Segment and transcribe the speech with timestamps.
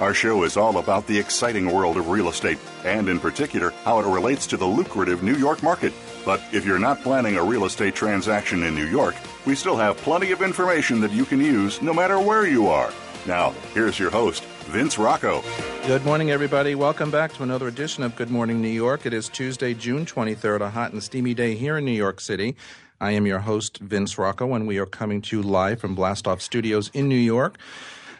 [0.00, 4.00] Our show is all about the exciting world of real estate, and in particular, how
[4.00, 5.92] it relates to the lucrative New York market.
[6.24, 9.14] But if you're not planning a real estate transaction in New York,
[9.46, 12.92] we still have plenty of information that you can use no matter where you are.
[13.24, 15.44] Now, here's your host, Vince Rocco.
[15.86, 16.74] Good morning, everybody.
[16.74, 19.06] Welcome back to another edition of Good Morning New York.
[19.06, 22.56] It is Tuesday, June 23rd, a hot and steamy day here in New York City.
[23.00, 26.40] I am your host, Vince Rocco, and we are coming to you live from Blastoff
[26.40, 27.58] Studios in New York.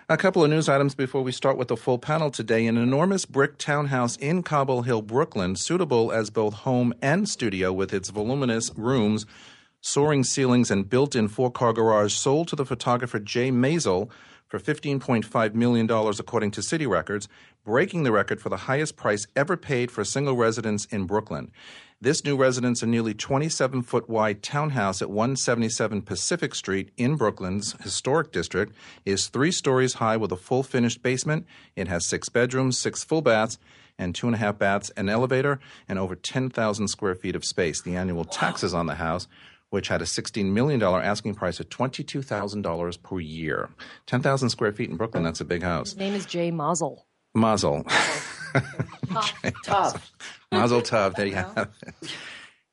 [0.06, 2.66] A couple of news items before we start with the full panel today.
[2.66, 7.94] An enormous brick townhouse in Cobble Hill, Brooklyn, suitable as both home and studio with
[7.94, 9.24] its voluminous rooms,
[9.80, 14.10] soaring ceilings, and built in four car garage, sold to the photographer Jay Maisel
[14.46, 17.26] for $15.5 million, according to City Records,
[17.64, 21.50] breaking the record for the highest price ever paid for a single residence in Brooklyn.
[22.04, 27.74] This new residence, a nearly 27 foot wide townhouse at 177 Pacific Street in Brooklyn's
[27.82, 28.74] historic district,
[29.06, 31.46] is three stories high with a full finished basement.
[31.76, 33.58] It has six bedrooms, six full baths,
[33.98, 37.80] and two and a half baths, an elevator, and over 10,000 square feet of space.
[37.80, 39.26] The annual taxes on the house
[39.70, 43.70] which had a $16 million asking price of $22,000 per year.
[44.06, 45.92] 10,000 square feet in Brooklyn, that's a big house.
[45.92, 47.06] His name is Jay Mazel.
[47.34, 47.84] Mazel.
[49.64, 50.12] Tough.
[50.52, 51.16] Mazel tov.
[51.16, 51.70] There you have
[52.02, 52.10] it.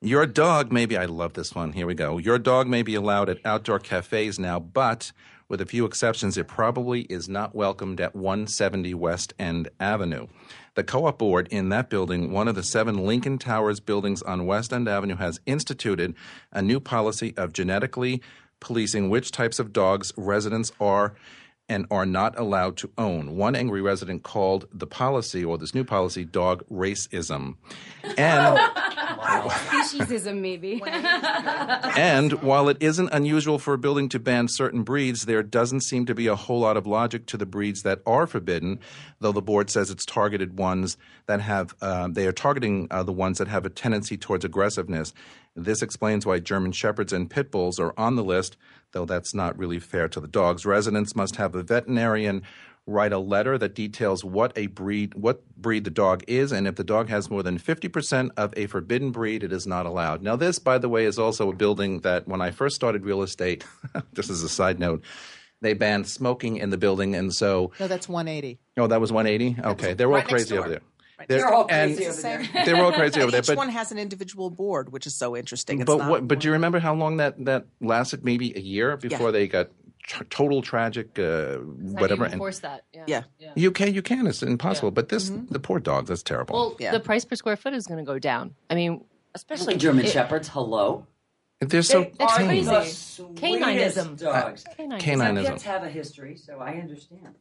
[0.04, 1.74] Your dog, maybe, I love this one.
[1.74, 2.18] Here we go.
[2.18, 5.12] Your dog may be allowed at outdoor cafes now, but
[5.48, 10.28] with a few exceptions, it probably is not welcomed at 170 West End Avenue.
[10.76, 14.46] The co op board in that building, one of the seven Lincoln Towers buildings on
[14.46, 16.16] West End Avenue, has instituted
[16.52, 18.22] a new policy of genetically
[18.60, 21.14] policing which types of dogs residents are
[21.72, 23.38] and are not allowed to own.
[23.38, 27.56] One angry resident called the policy or this new policy dog racism.
[28.18, 28.58] And
[29.22, 30.82] Speciesism, maybe.
[30.86, 36.06] and while it isn't unusual for a building to ban certain breeds, there doesn't seem
[36.08, 38.80] to be a whole lot of logic to the breeds that are forbidden.
[39.22, 43.14] Though the board says it's targeted ones that have, uh, they are targeting uh, the
[43.14, 45.14] ones that have a tendency towards aggressiveness.
[45.56, 48.58] This explains why German Shepherds and Pit Bulls are on the list,
[48.92, 50.66] though that's not really fair to the dogs.
[50.66, 52.44] Residents must have a veterinarian
[52.88, 56.76] write a letter that details what a breed what breed the dog is and if
[56.76, 60.36] the dog has more than 50% of a forbidden breed it is not allowed now
[60.36, 63.64] this by the way is also a building that when i first started real estate
[64.16, 65.04] just as a side note
[65.62, 68.60] they banned smoking in the building and so No, that's 180.
[68.78, 70.82] oh that was 180 okay they're all right crazy over there
[71.28, 72.66] They're all and crazy over there.
[72.66, 75.36] they're all crazy over there Each but one has an individual board, which is so
[75.38, 75.82] interesting.
[75.82, 76.28] It's but not what?
[76.28, 78.24] But do you remember how long that that lasted?
[78.26, 79.32] Maybe a year before Yeah.
[79.32, 79.70] they got
[80.04, 82.26] tr- total tragic, uh, whatever.
[82.26, 82.84] And Enforce that.
[82.94, 83.24] Yeah.
[83.40, 83.52] Yeah.
[83.56, 84.28] you can, you can.
[84.28, 84.92] It's impossible.
[84.92, 86.10] But this, the poor dogs.
[86.10, 86.56] That's terrible.
[86.56, 86.92] Well, Yeah.
[86.92, 88.56] the price per square foot is going to go down.
[88.70, 90.50] I mean, Especially German It- Shepherds.
[90.50, 91.08] Hello.
[91.62, 92.66] they're so They It's are tame.
[92.66, 92.92] the crazy.
[92.92, 94.18] sweetest Caninism.
[94.20, 94.64] Dogs.
[94.76, 95.00] canine.
[95.00, 95.46] Canine- Some Caninism.
[95.48, 97.36] pets have a history, so I understand.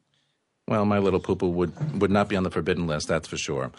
[0.71, 3.09] Well, my little poo poo would would not be on the forbidden list.
[3.09, 3.73] That's for sure.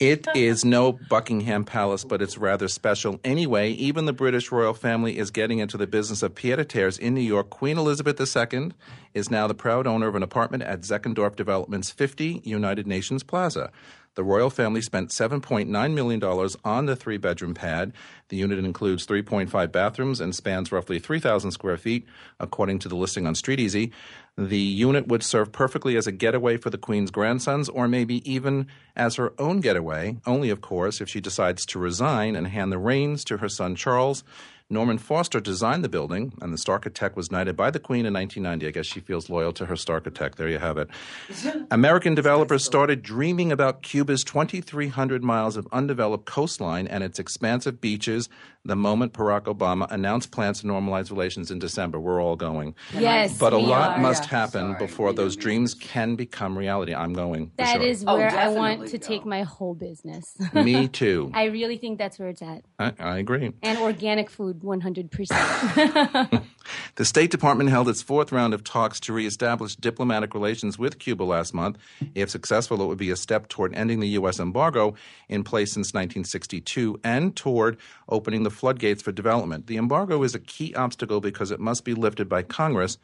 [0.00, 3.70] It is no Buckingham Palace, but it's rather special anyway.
[3.70, 7.50] Even the British royal family is getting into the business of pied-à-terres in New York.
[7.50, 8.72] Queen Elizabeth II
[9.14, 13.70] is now the proud owner of an apartment at Zeckendorf Development's 50 United Nations Plaza.
[14.18, 17.92] The royal family spent $7.9 million on the three bedroom pad.
[18.30, 22.04] The unit includes 3.5 bathrooms and spans roughly 3,000 square feet,
[22.40, 23.92] according to the listing on StreetEasy.
[24.38, 28.68] The unit would serve perfectly as a getaway for the Queen's grandsons, or maybe even
[28.94, 32.78] as her own getaway, only, of course, if she decides to resign and hand the
[32.78, 34.22] reins to her son Charles.
[34.70, 38.68] Norman Foster designed the building, and the Starchitect was knighted by the Queen in 1990.
[38.68, 40.36] I guess she feels loyal to her Starchitect.
[40.36, 40.88] There you have it.
[41.72, 48.28] American developers started dreaming about Cuba's 2,300 miles of undeveloped coastline and its expansive beaches
[48.64, 51.98] the moment Barack Obama announced plans to normalize relations in December.
[51.98, 52.74] We're all going.
[52.92, 53.98] Yes, But a we lot are.
[54.00, 56.94] must happen Sorry, before those don't dreams can become reality.
[56.94, 57.46] I'm going.
[57.50, 57.82] for That sure.
[57.82, 59.06] is Oh, where I want to go.
[59.06, 60.36] take my whole business.
[60.52, 61.30] Me too.
[61.34, 62.64] I really think that's where it's at.
[62.78, 63.52] I, I agree.
[63.62, 64.60] And organic food.
[64.60, 66.44] 100%.
[66.96, 71.22] The State Department held its fourth round of talks to reestablish diplomatic relations with Cuba
[71.22, 71.78] last month.
[72.14, 74.38] If successful, it would be a step toward ending the U.S.
[74.38, 74.94] embargo
[75.30, 77.78] in place since 1962 and toward
[78.08, 79.66] opening the floodgates for development.
[79.66, 82.98] The embargo is a key obstacle because it must be lifted by Congress,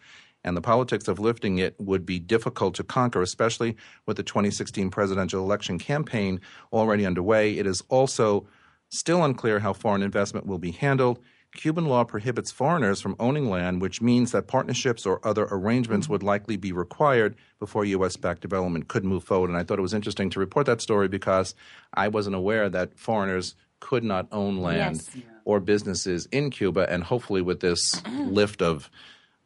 [0.44, 3.76] and the politics of lifting it would be difficult to conquer, especially
[4.06, 6.40] with the 2016 presidential election campaign
[6.72, 7.56] already underway.
[7.56, 8.46] It is also
[8.90, 11.18] still unclear how foreign investment will be handled.
[11.54, 16.22] Cuban law prohibits foreigners from owning land, which means that partnerships or other arrangements would
[16.22, 18.16] likely be required before U.S.
[18.16, 19.50] backed development could move forward.
[19.50, 21.54] And I thought it was interesting to report that story because
[21.94, 25.24] I wasn't aware that foreigners could not own land Yes.
[25.44, 26.90] Or businesses in Cuba.
[26.90, 28.90] And hopefully, with this lift of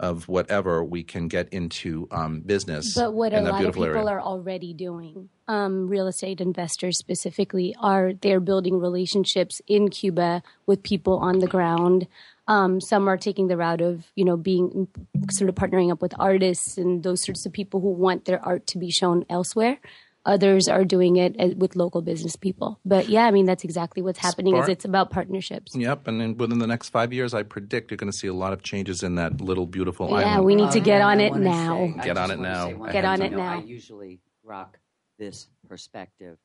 [0.00, 3.84] of whatever, we can get into um, business But what a that lot of people
[3.84, 4.06] area.
[4.06, 10.84] are already doing, um, real estate investors specifically, are they're building relationships in Cuba with
[10.84, 12.06] people on the ground.
[12.46, 14.86] Um, some are taking the route of, you know, being
[15.32, 18.68] sort of partnering up with artists and those sorts of people who want their art
[18.68, 19.80] to be shown elsewhere.
[20.26, 22.78] Others are doing it uh, with local business people.
[22.84, 24.54] But yeah, I mean that's exactly what's happening.
[24.54, 25.74] Spark- Is it's about partnerships.
[25.74, 28.34] Yep, and then within the next five years, I predict you're going to see a
[28.34, 30.30] lot of changes in that little beautiful Yeah, island.
[30.30, 31.94] Yeah, we need to Oh, get on it now.
[32.02, 32.70] Get on it now.
[32.90, 33.58] Get on it now.
[33.58, 34.78] I usually rock
[35.18, 36.36] this perspective.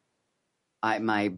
[0.81, 1.33] I my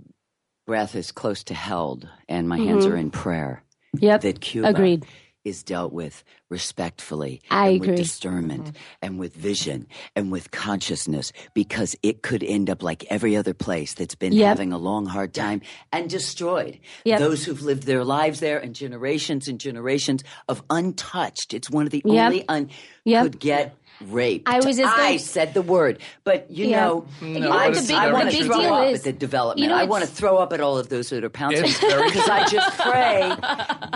[0.68, 3.64] breath is close to held, and my hands are in prayer.
[4.00, 4.22] Yep.
[4.22, 5.06] That Cuba Agreed.
[5.46, 7.88] Is dealt with respectfully I and agree.
[7.90, 8.78] with discernment mm-hmm.
[9.02, 13.94] and with vision and with consciousness because it could end up like every other place
[13.94, 14.48] that's been Yep.
[14.48, 15.62] having a long hard time
[15.94, 17.20] and destroyed Yep.
[17.20, 21.92] those who've lived their lives there and generations and generations of untouched it's one of
[21.92, 22.26] the Yep.
[22.26, 22.70] only un
[23.06, 26.86] could get raped I was just I going- said the word but you Yeah.
[26.86, 29.04] know You know I, the big- I want to big throw deal up is- at
[29.06, 31.30] the development you know, I want to throw up at all of those that are
[31.30, 33.30] pouncing It's because I just pray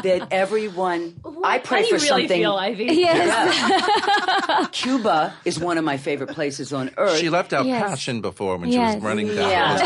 [0.04, 2.86] that everyone I pray for something Ivy?
[2.86, 4.70] Yes.
[4.72, 7.18] Cuba is one of my favorite places on earth.
[7.18, 7.82] She left out Yes.
[7.84, 8.92] passion before when Yes.
[8.92, 9.50] she was running down.
[9.50, 9.78] Yeah.
[9.78, 9.84] the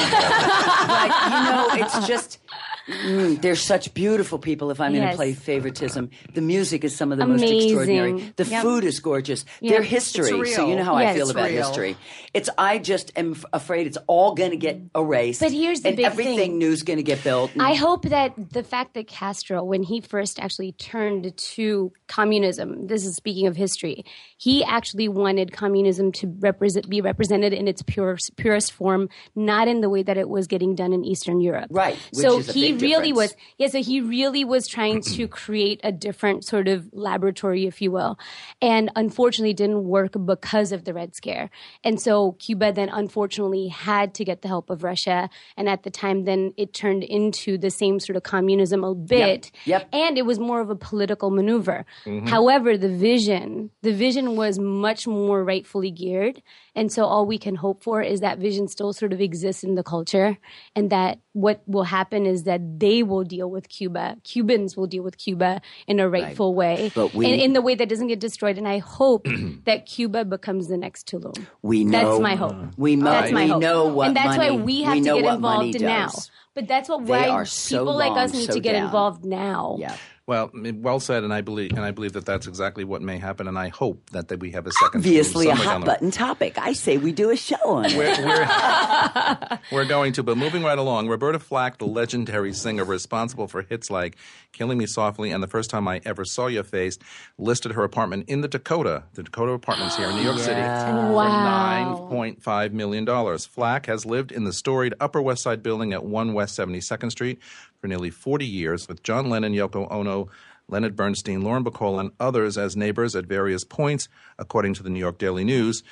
[0.94, 2.40] list you know, it's just
[2.88, 4.72] mm, they're such beautiful people.
[4.72, 8.34] If I'm going to play favoritism, the music is some of the most extraordinary.
[8.36, 8.62] The Yep.
[8.62, 9.46] food is gorgeous.
[9.62, 9.72] Yep.
[9.72, 10.48] Their history.
[10.52, 11.12] So you know how Yes.
[11.12, 11.64] I feel It's about real.
[11.66, 11.98] history.
[12.34, 15.40] It's I just am f- afraid it's all going to get erased.
[15.42, 16.60] But here's the and big everything thing.
[16.60, 17.52] new's going to get built.
[17.60, 23.04] I hope that the fact that Castro, when he first actually turned to communism, this
[23.08, 24.06] is speaking of history,
[24.38, 29.82] he actually wanted communism to represent, be represented in its purest, purest form, not in
[29.82, 31.66] the way that it was getting done in Eastern Europe.
[31.72, 33.16] Right, so he really difference.
[33.16, 33.68] was, yeah.
[33.68, 38.20] So he really was trying to create a different sort of laboratory, if you will,
[38.62, 41.50] and unfortunately didn't work because of the Red Scare.
[41.84, 45.90] And so Cuba then unfortunately had to get the help of Russia, and at the
[45.90, 49.52] time, then it turned into the same sort of communism a bit.
[49.66, 49.90] Yep.
[49.92, 51.88] And it was more of a political maneuver.
[52.06, 52.28] Mm-hmm.
[52.28, 56.42] However, the vision, the vision was much more rightfully geared.
[56.76, 59.76] And so all we can hope for is that vision still sort of exists in
[59.76, 60.38] the culture
[60.76, 64.18] and that what will happen is that they will deal with Cuba.
[64.24, 66.92] Cubans will deal with Cuba in a rightful way.
[66.96, 68.58] But we- in, in the way that doesn't get destroyed.
[68.58, 69.28] And I hope
[69.66, 71.46] that Cuba becomes the next Tulum.
[71.62, 72.52] we know That's my hope.
[72.54, 73.12] Uh, we know.
[73.12, 73.62] That's my we hope.
[73.62, 76.10] know what and that's money, why we have to get involved now.
[76.56, 78.86] But that's what why so people like us need so to get down.
[78.86, 79.78] involved now.
[79.80, 79.96] Yeah.
[80.26, 83.46] Well, well said, and I believe, and I believe that that's exactly what may happen,
[83.46, 85.00] and I hope that, that we have a second.
[85.00, 86.58] Obviously, a hot button topic.
[86.58, 87.98] I say we do a show on it.
[87.98, 91.10] We're, we're, we're going to, but moving right along.
[91.10, 94.16] Roberta Flack, the legendary singer responsible for hits like
[94.54, 96.98] "Killing Me Softly" and "The First Time I Ever Saw Your Face,"
[97.38, 101.28] listed her apartment in the Dakota, the Dakota Apartments here in New York City, for
[101.28, 102.08] nine Wow.
[102.10, 103.46] point five million dollars.
[103.46, 107.10] Flack has lived in the storied Upper West Side building at One West Seventy Second
[107.10, 107.40] Street
[107.84, 110.30] for nearly forty years, with John Lennon, Yoko Ono.
[110.70, 114.08] Leonard Bernstein, Lauren Bacall, and others as neighbors at various points,
[114.40, 115.84] according to the New York Daily News.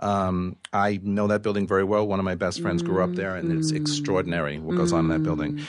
[0.00, 2.04] Um, I know that building very well.
[2.08, 5.10] One of my best friends grew up there, and it's extraordinary what goes on in
[5.10, 5.60] that building.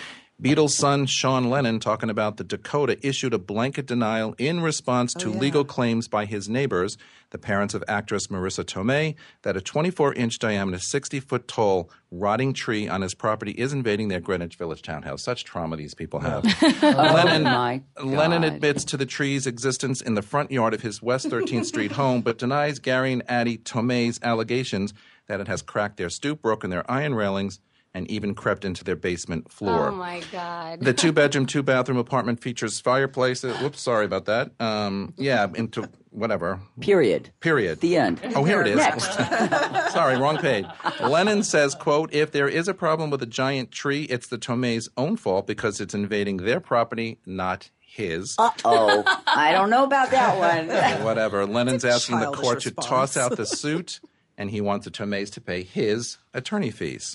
[0.42, 5.20] Beatles' son Sean Lennon, talking about the Dakota, issued a blanket denial in response oh,
[5.22, 6.96] to legal claims by his neighbors,
[7.32, 12.54] the parents of actress Marisa Tomei, that a 24 inch diameter, 60 foot tall, rotting
[12.54, 15.24] tree on his property is invading their Greenwich Village townhouse.
[15.24, 16.46] Such trauma these people have.
[16.84, 20.82] Oh, Lennon, Oh my Lennon admits to the tree's existence in the front yard of
[20.82, 24.94] his West 13th Street home, but denies Gary and Addie Tomei's allegations
[25.28, 27.60] that it has cracked their stoop, broken their iron railings,
[27.98, 29.88] and even crept into their basement floor.
[29.88, 30.82] Oh my God.
[30.82, 33.58] The two bedroom, two bathroom apartment features fireplaces.
[33.58, 34.52] Whoops, sorry about that.
[34.60, 36.60] Um, yeah, into whatever.
[36.80, 37.32] Period.
[37.40, 37.82] Period.
[37.82, 38.22] The end.
[38.36, 38.76] Oh, here it is.
[38.78, 39.12] Next.
[39.92, 40.66] Sorry, wrong page.
[41.02, 44.90] Lennon says, quote, if there is a problem with a giant tree, it's the Tomei's
[44.96, 48.36] own fault because it's invading their property, not his.
[48.38, 51.04] Oh, I don't know about that one.
[51.04, 51.46] Whatever.
[51.48, 52.88] Lennon's asking the childish court to response.
[52.88, 54.00] toss out the suit,
[54.38, 57.12] and he wants the Termes to pay his attorney fees.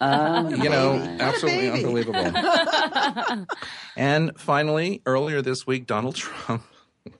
[0.00, 0.48] Nah.
[0.58, 3.46] You know, absolutely unbelievable.
[3.96, 6.62] and finally, earlier this week, Donald Trump.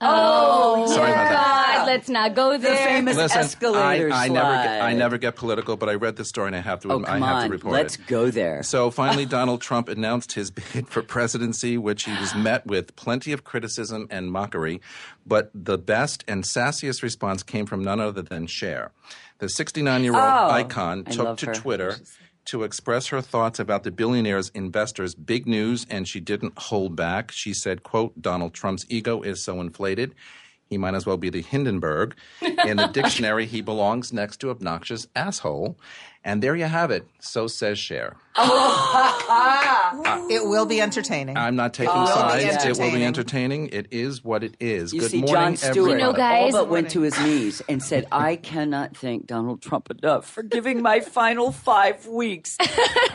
[0.01, 1.75] Oh, Sorry about that.
[1.79, 2.59] God, let's not go there.
[2.59, 2.87] The there.
[2.89, 6.29] famous Listen, escalator I, I never, get, I never get political, but I read this
[6.29, 7.45] story and I have to, Oh, I come have on.
[7.45, 7.77] to report it.
[7.83, 8.07] Let's it.
[8.07, 8.63] go there.
[8.63, 13.33] So finally, Donald Trump announced his bid for presidency, which he was met with plenty
[13.33, 14.81] of criticism and mockery.
[15.27, 18.93] But the best and sassiest response came from none other than Cher.
[19.39, 21.55] The 69 year old Oh, icon I took love to her.
[21.55, 21.97] Twitter
[22.49, 27.31] to express her thoughts about the billionaire's investors' big news, and she didn't hold back.
[27.31, 30.15] She said, quote, Donald Trump's ego is so inflated.
[30.69, 32.15] He might as well be the Hindenburg.
[32.43, 35.79] In the dictionary, he belongs next to obnoxious asshole.
[36.29, 37.09] And there you have it.
[37.21, 38.15] So says Cher.
[40.31, 41.37] It will be entertaining.
[41.39, 42.65] I'm not taking will sides.
[42.65, 43.65] It will be entertaining.
[43.65, 43.69] entertaining.
[43.69, 44.93] It is what it is.
[44.93, 46.01] You Good see, morning, Jon Stewart everybody.
[46.01, 49.63] You know, guys- all but went to his knees and said, "I cannot thank Donald
[49.63, 52.57] Trump enough for giving my final five weeks."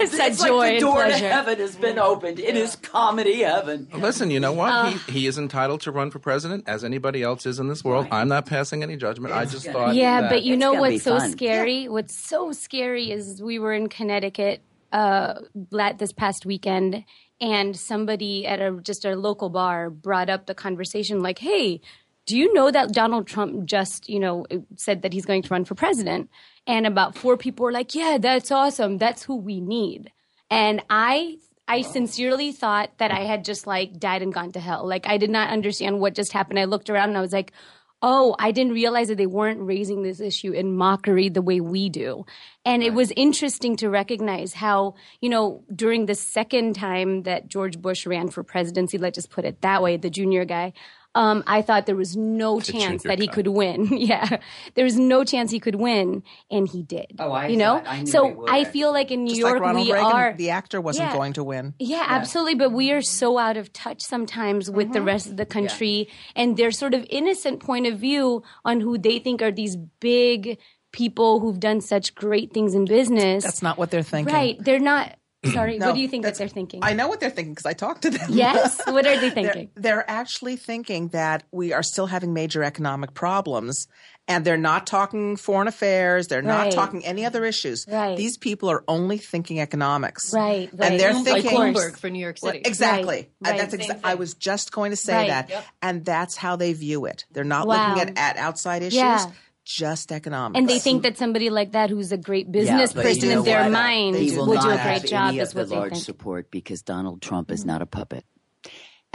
[0.04, 2.40] Said it's joy like the door to heaven has been opened.
[2.40, 3.88] It is comedy heaven.
[3.94, 4.70] Listen, you know what?
[4.70, 4.86] Uh.
[4.90, 8.08] he, he is entitled to run for president as anybody else is in this world.
[8.12, 9.34] I'm not passing any judgment.
[9.34, 9.96] I just thought.
[9.96, 11.32] Yeah, that- but you know what's so fun.
[11.32, 11.88] scary?
[11.88, 15.40] What's so scary is we were in Connecticut uh,
[15.98, 17.04] this past weekend,
[17.42, 21.82] and somebody at a just a local bar brought up the conversation, like, "Hey,
[22.26, 24.46] do you know that Donald Trump just, you know,
[24.76, 26.30] said that he's going to run for president?"
[26.68, 28.98] And about four people were like, "Yeah, that's awesome.
[28.98, 30.12] That's who we need."
[30.50, 34.86] And I I sincerely thought that I had just like died and gone to hell.
[34.88, 36.60] Like I did not understand what just happened.
[36.60, 37.54] I looked around and I was like,
[38.04, 41.90] "Oh, I didn't realize that they weren't raising this issue in mockery the way we
[41.90, 42.26] do."
[42.66, 47.82] And it was interesting to recognize how, you know, during the second time that George
[47.82, 50.74] Bush ran for presidency, let's just put it that way, the junior guy,
[51.16, 53.34] um, I thought there was no chance that he guy.
[53.34, 53.88] could win.
[53.98, 54.38] yeah,
[54.76, 57.08] there was no chance he could win, and he did.
[57.20, 57.82] Oh, I you know.
[57.86, 58.50] I knew he so would.
[58.50, 61.14] I feel like in New Just York like we Reagan, are the actor wasn't Yeah.
[61.16, 61.74] going to win.
[61.80, 62.56] yeah, absolutely.
[62.56, 64.94] But we are so out of touch sometimes with Mm-hmm.
[64.94, 68.98] the rest of the country and their sort of innocent point of view on who
[68.98, 70.58] they think are these big
[70.92, 73.44] people who've done such great things in business.
[73.44, 74.34] That's not what they're thinking.
[74.34, 74.58] right.
[74.60, 75.16] They're not.
[75.52, 75.78] Sorry.
[75.78, 76.80] No, what do you think that they're thinking?
[76.84, 78.28] I know what they're thinking because I talked to them.
[78.30, 78.80] yes.
[78.88, 79.70] What are they They're, thinking?
[79.76, 83.88] they're actually thinking that we are still having major economic problems
[84.28, 86.30] and they're not talking foreign affairs.
[86.30, 87.86] They're not talking any other issues.
[87.90, 88.16] Right.
[88.16, 90.34] These people are only thinking economics.
[90.34, 90.92] Right, right.
[90.94, 91.60] And they're Bloomberg, Like thinking.
[91.74, 92.64] Bloomberg for New York Well, City.
[92.66, 93.28] exactly.
[93.42, 93.98] Right, And That's right.
[93.98, 95.48] exa- I was just going to say Right.
[95.50, 95.66] that.
[95.82, 97.26] And that's how they view it.
[97.32, 97.96] They're not Wow.
[97.96, 99.30] looking at, at outside issues, Yeah.
[99.66, 100.58] Just economics.
[100.58, 103.64] And they think that somebody like that, who's a great business but person in their
[103.64, 103.72] what?
[103.72, 105.36] mind, he will will do a great job.
[105.36, 106.02] Is what the they large think.
[106.02, 106.06] Mm-hmm.
[106.06, 108.26] support because Donald Trump is not a puppet.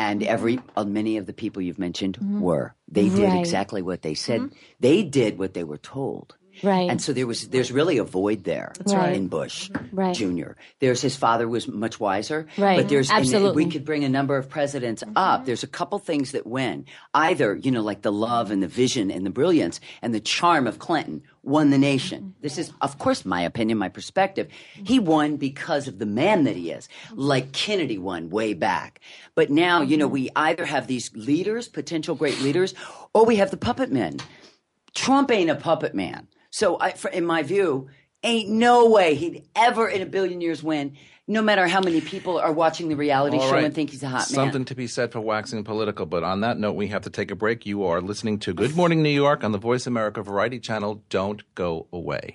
[0.00, 2.74] And every uh, many of the people you've mentioned were.
[2.86, 3.22] They did Mm-hmm.
[3.22, 3.30] Right.
[3.30, 3.38] Mm-hmm.
[3.40, 4.50] exactly what they said.
[4.80, 6.36] They did what they were told.
[6.62, 6.90] Right.
[6.90, 9.14] And so there was there's really a void there right.
[9.14, 10.14] in Bush Right.
[10.14, 10.52] Jr.
[10.80, 12.46] There's his father was much wiser.
[12.56, 12.78] Right.
[12.78, 13.64] But there's Absolutely.
[13.64, 15.44] we could bring a number of presidents up.
[15.44, 16.86] There's a couple things that win.
[17.14, 20.66] Either, you know, like the love and the vision and the brilliance and the charm
[20.66, 22.20] of Clinton won the nation.
[22.20, 22.42] Mm-hmm.
[22.42, 24.48] This is of course my opinion, my perspective.
[24.74, 26.88] He won because of the man that he is.
[27.12, 29.00] Like Kennedy won way back.
[29.34, 30.38] But now, you know, we mm-hmm.
[30.38, 32.74] either have these leaders, potential great leaders,
[33.14, 34.18] or we have the puppet men.
[34.94, 36.26] Trump ain't a puppet man.
[36.50, 37.88] So, I, for, in my view,
[38.22, 42.38] ain't no way he'd ever in a billion years win, no matter how many people
[42.38, 43.64] are watching the reality All show right.
[43.64, 44.46] and think he's a hot Something man.
[44.46, 46.06] Something to be said for waxing political.
[46.06, 47.66] But on that note, we have to take a break.
[47.66, 51.02] You are listening to Good Morning New York on the Voice America Variety Channel.
[51.10, 52.34] Don't go away.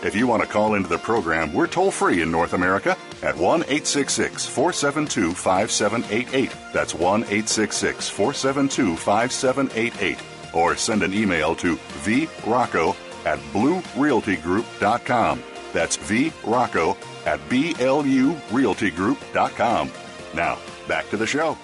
[0.00, 3.36] If you want to call into the program, we're toll free in North America at
[3.36, 6.52] 1 866 472 5788.
[6.72, 10.18] That's 1 866 472 5788.
[10.54, 12.94] Or send an email to vrocco
[13.26, 15.42] at blurealtygroup.com.
[15.72, 19.90] That's vrocco at blurealtygroup.com.
[20.34, 21.58] Now, back to the show.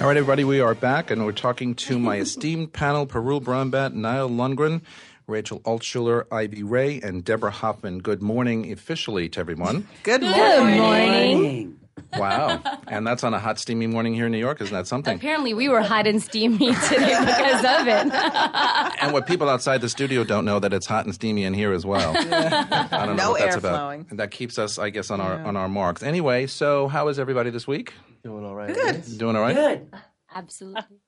[0.00, 3.94] All right, everybody, we are back, and we're talking to my esteemed panel, Parul Brombat,
[3.94, 4.82] Niall Lundgren,
[5.28, 7.98] Rachel Altschuler, Ivy Ray, and Deborah Hoffman.
[7.98, 9.86] Good morning officially to everyone.
[10.02, 10.78] Good Good morning.
[10.78, 11.80] morning.
[12.16, 12.62] Wow.
[12.86, 14.60] and that's on a hot, steamy morning here in New York.
[14.62, 15.16] Isn't that something?
[15.16, 16.56] Apparently, we were hot and steamy
[16.88, 18.12] today because of it.
[19.00, 21.72] And what people outside the studio don't know that it's hot and steamy in here
[21.72, 22.12] as well.
[22.16, 23.76] I don't know No what that's air about.
[23.76, 24.06] flowing.
[24.10, 26.02] And that keeps us, I guess, on our on our marks.
[26.02, 27.92] Anyway, so how is everybody this week?
[28.24, 28.74] Doing all right.
[28.74, 29.04] Good.
[29.18, 29.54] Doing all right?
[29.54, 29.92] Good.
[30.34, 30.98] Absolutely.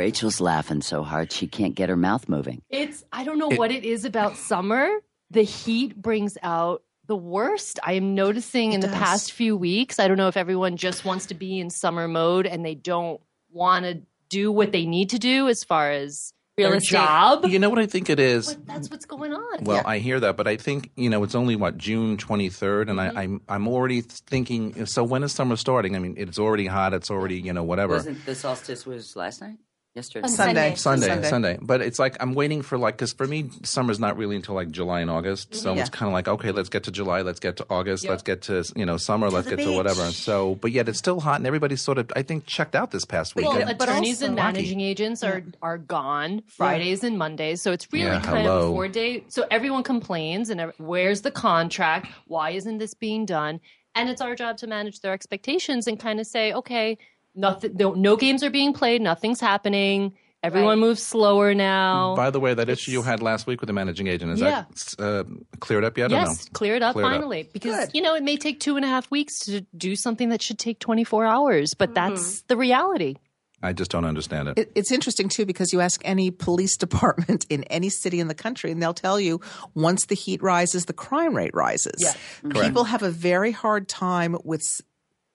[0.00, 2.62] Rachel's laughing so hard she can't get her mouth moving.
[2.70, 4.88] It's I don't know what it is about summer.
[5.30, 7.78] The heat brings out the worst.
[7.84, 8.96] I am noticing in the does.
[8.96, 9.98] past few weeks.
[9.98, 13.20] I don't know if everyone just wants to be in summer mode and they don't
[13.52, 16.96] want to do what they need to do as far as Real their estate.
[16.96, 17.44] job.
[17.44, 18.54] You know what I think it is?
[18.54, 19.64] But that's what's going on.
[19.64, 22.88] Well, I hear that, but I think you know it's only what June twenty third,
[22.88, 23.18] and I, mm-hmm.
[23.18, 24.86] I'm I'm already thinking.
[24.86, 25.94] So when is summer starting?
[25.94, 26.94] I mean, it's already hot.
[26.94, 27.96] It's already you know whatever.
[27.96, 29.58] Wasn't the solstice was last night?
[29.94, 30.22] Yesterday?
[30.22, 30.74] On Sunday.
[30.76, 31.28] Sunday, Sunday.
[31.28, 34.54] Sunday, But it's like I'm waiting for like because for me summer's not really until
[34.54, 35.50] like July and August.
[35.50, 35.58] Mm-hmm.
[35.62, 35.80] So Yeah.
[35.80, 38.42] it's kind of like okay, let's get to July, let's get to August, let's get
[38.42, 40.12] to you know summer, let's the get to whatever.
[40.12, 43.04] So, but yet it's still hot, and everybody's sort of I think checked out this
[43.04, 43.46] past week.
[43.46, 47.72] Well, And- but attorneys and also- managing agents are are gone Fridays and Mondays, so
[47.72, 48.58] it's really Yeah, kind hello.
[48.58, 49.24] of a four day.
[49.26, 52.06] So everyone complains, and where's the contract?
[52.28, 53.58] Why isn't this being done?
[53.96, 56.96] And it's our job to manage their expectations and kind of say, okay,
[57.34, 60.14] nothing, no, no games are being played, nothing's happening.
[60.42, 62.16] Everyone moves slower now.
[62.16, 64.64] By the way, that issue you had last week with the managing agent is Yeah.
[64.96, 65.24] that uh,
[65.58, 66.10] cleared up yet?
[66.10, 66.50] or Yes, no?
[66.54, 67.12] clear it up Cleared up.
[67.12, 67.46] finally.
[67.52, 67.90] Because, Good.
[67.94, 70.58] you know, it may take two and a half weeks to do something that should
[70.58, 73.16] take 24 hours, but that's the reality.
[73.62, 74.58] I just don't understand it.
[74.58, 78.34] It, it's interesting too because you ask any police department in any city in the
[78.34, 79.42] country, and they'll tell you
[79.74, 81.92] once the heat rises, the crime rate rises.
[81.98, 82.14] Yeah.
[82.62, 84.62] People have a very hard time with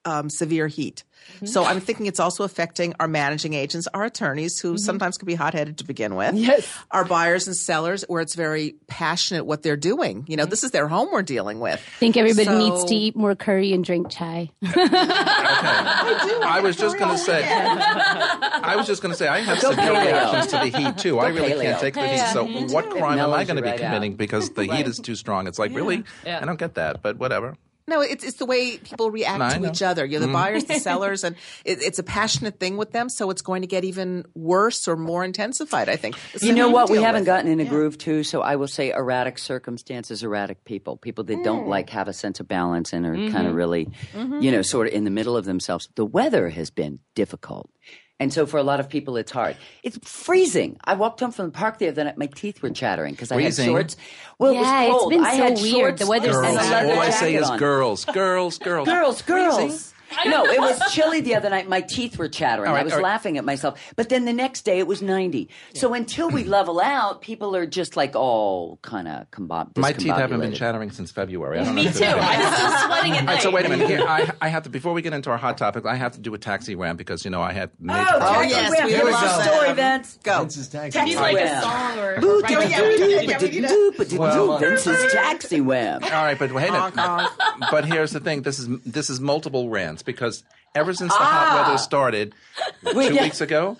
[0.06, 1.04] um, severe heat.
[1.44, 5.34] So I'm thinking it's also affecting our managing agents, our attorneys, who sometimes can be
[5.34, 6.36] hot-headed to begin with.
[6.36, 6.72] Yes.
[6.92, 10.24] Our buyers and sellers, where it's very passionate what they're doing.
[10.28, 11.74] You know, this is their home we're dealing with.
[11.74, 14.50] I think everybody So- needs to eat more curry and drink chai.
[14.62, 19.76] I was just going to say, I was just going to say, I have severe
[19.84, 20.06] paleo.
[20.06, 21.18] reactions to the heat too.
[21.18, 21.62] I really paleo.
[21.62, 22.20] can't take the heat.
[22.32, 23.86] So, what crime am I mellows going to be right out.
[23.86, 25.48] committing because the heat is too strong?
[25.48, 26.04] It's like, really?
[26.24, 27.56] I don't get that, but whatever.
[27.88, 30.04] No, it's it's the way people react No, to each other.
[30.04, 30.34] You're the mm-hmm.
[30.34, 33.08] buyers, the sellers, and it, it's a passionate thing with them.
[33.08, 35.88] So it's going to get even worse or more intensified.
[35.88, 36.18] I think.
[36.34, 36.90] It's You know what?
[36.90, 37.26] We haven't with.
[37.26, 41.44] gotten in a groove too, so I will say erratic circumstances, erratic people, people that
[41.44, 41.68] don't mm.
[41.68, 43.54] like have a sense of balance and are kind of mm-hmm.
[43.54, 44.62] really, you know, mm-hmm.
[44.62, 45.88] sort of in the middle of themselves.
[45.94, 47.70] The weather has been difficult.
[48.18, 49.56] And so for a lot of people, it's hard.
[49.82, 50.78] It's freezing.
[50.84, 52.16] I walked home from the park the other night.
[52.16, 53.66] My teeth were chattering because I had Freezing?
[53.66, 53.96] shorts.
[54.38, 55.10] Well, Yeah, it it's was cold.
[55.10, 55.68] been I so had weird.
[55.70, 56.92] shorts The weather's and so a Girls.
[56.96, 57.58] All I say is on.
[57.58, 58.88] girls, girls, girls.
[58.88, 59.56] Girls, girls.
[59.56, 59.92] Freezing?
[60.26, 61.68] No, it was chilly the other night.
[61.68, 62.68] My teeth were chattering.
[62.68, 63.04] All right, I was all right.
[63.04, 63.80] laughing at myself.
[63.96, 65.48] But then the next day it was 90.
[65.74, 69.76] So until we level out, people are just like all kind of combob.
[69.76, 71.58] My teeth haven't been chattering since February.
[71.58, 72.04] I don't know Me if too.
[72.04, 73.42] I'm still sweating at All right, night.
[73.42, 73.88] so wait a minute.
[73.88, 76.20] Here, I, I have to before we get into our hot topic, I have to
[76.20, 78.50] do a taxi rant because you know I had major Oh, problems.
[78.52, 80.18] yes, yes, we Give love a story, Vince.
[80.22, 80.38] Go.
[80.40, 81.02] Vince's taxi.
[81.02, 81.62] Need like a Wham.
[81.62, 82.60] song or Boo, right doo, now.
[82.68, 83.28] yeah, we did it.
[83.28, 83.64] Yeah, we did
[84.12, 84.18] it.
[84.18, 86.02] Well, Vince's taxi wham.
[86.04, 87.32] All right, but wait a Honk, honk.
[87.70, 91.66] But here's the thing: this is this is multiple rants because ever since the hot
[91.66, 92.34] weather started
[92.92, 93.22] two yeah.
[93.22, 93.76] weeks ago,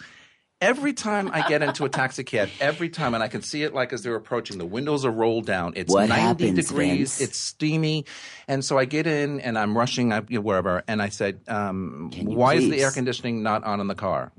[0.61, 3.75] every time I get into a taxi cab, every time, and I can see it
[3.75, 5.75] like as they're approaching, the windows are rolled down.
[5.77, 7.19] It's What 90 happens, degrees.
[7.19, 7.21] Vince?
[7.21, 8.07] It's steamy,
[8.49, 11.41] and so I get in and I'm rushing up you know, wherever, and I said,
[11.49, 14.33] um, "Why is the air conditioning not on in the car?"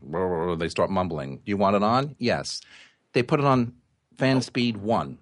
[0.58, 1.42] They start mumbling.
[1.46, 2.62] "You want it on?" Yes.
[3.14, 3.74] They put it on
[4.18, 5.18] fan speed one.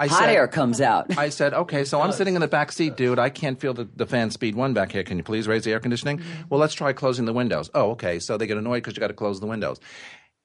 [0.00, 1.18] I Hot said, air comes out.
[1.18, 3.18] I said, okay, so I'm sitting in the back seat, dude.
[3.18, 5.04] I can't feel the, the fan speed one back here.
[5.04, 6.18] Can you please raise the air conditioning?
[6.18, 6.42] Mm-hmm.
[6.48, 7.68] Well, let's try closing the windows.
[7.74, 8.18] Oh, okay.
[8.18, 9.78] So they get annoyed because you got to close the windows.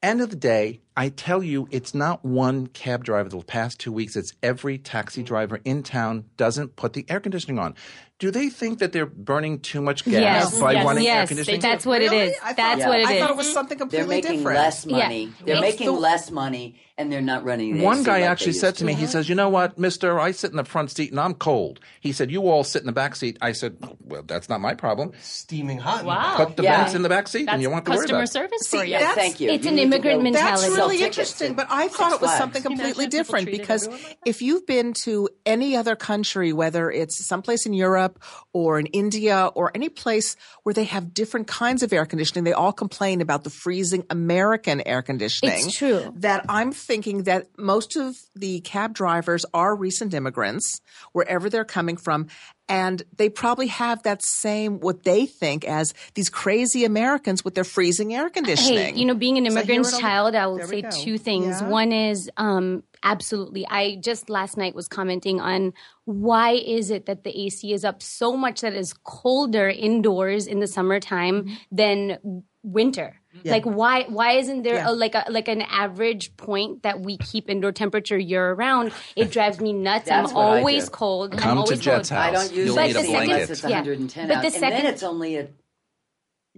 [0.03, 3.91] End of the day, I tell you, it's not one cab driver the past two
[3.91, 4.15] weeks.
[4.15, 5.27] It's every taxi mm-hmm.
[5.27, 7.75] driver in town doesn't put the air conditioning on.
[8.17, 11.27] Do they think that they're burning too much gas Yes, by yes, running air yes.
[11.27, 11.59] conditioning?
[11.59, 12.17] That's what Really?
[12.17, 12.37] it is.
[12.37, 12.87] Thought- That's Yeah.
[12.87, 14.57] what it I thought it was something completely They're making different.
[14.57, 14.97] less Yeah.
[14.99, 15.33] money.
[15.43, 17.75] They're It's making the- less money, and they're not running.
[17.77, 18.99] The One AC guy like actually said to me, to.
[19.01, 20.17] he says, "You know what, Mister?
[20.17, 22.85] I sit in the front seat and I'm cold." He said, "You all sit in
[22.85, 25.11] the back seat." I said, "Well, that's not my problem.
[25.21, 26.05] Steaming hot.
[26.05, 26.37] Wow.
[26.37, 26.47] back.
[26.47, 26.77] Put the Yeah.
[26.83, 28.31] vents in the back seat, That's and you won't have to worry customer about." it."
[28.31, 28.91] service See, for you.
[28.91, 29.49] Yeah, That's- thank you.
[29.49, 30.69] It's You an immigrant mentality.
[30.69, 32.37] That's really interesting, but I thought it was Flags.
[32.37, 36.53] something completely imagine if people different because like if you've been to any other country,
[36.53, 38.21] whether it's someplace in Europe
[38.53, 42.53] or in India or any place where they have different kinds of air conditioning, they
[42.53, 45.65] all complain about the freezing American air conditioning.
[45.65, 46.13] It's true.
[46.17, 51.97] That I'm thinking that most of the cab drivers are recent immigrants, wherever they're coming
[51.97, 52.27] from,
[52.67, 57.63] and they probably have that same what they think as these crazy Americans with their
[57.63, 58.77] freezing air conditioning.
[58.79, 61.17] Hey, you know, being an So immigrant here it all- child, I will say two
[61.17, 61.61] things.
[61.61, 61.67] Yeah.
[61.69, 63.67] One is um, absolutely.
[63.67, 65.73] I just last night was commenting on
[66.05, 70.59] why is it that the AC is up so much that is colder indoors in
[70.59, 71.53] the summertime Mm-hmm.
[71.71, 73.15] than winter.
[73.43, 74.89] Like why why isn't there Yeah.
[74.89, 78.91] a, like a like an average point that we keep indoor temperature year round?
[79.15, 80.09] It drives me nuts.
[80.09, 80.91] I'm always do.
[80.91, 81.33] cold.
[81.33, 82.19] I'm Come to always Jet's cold.
[82.19, 82.27] house.
[82.29, 83.33] I don't use You'll But need the a second- blanket.
[83.33, 83.69] unless it's yeah.
[83.69, 85.49] 110 But out, the and then it's only at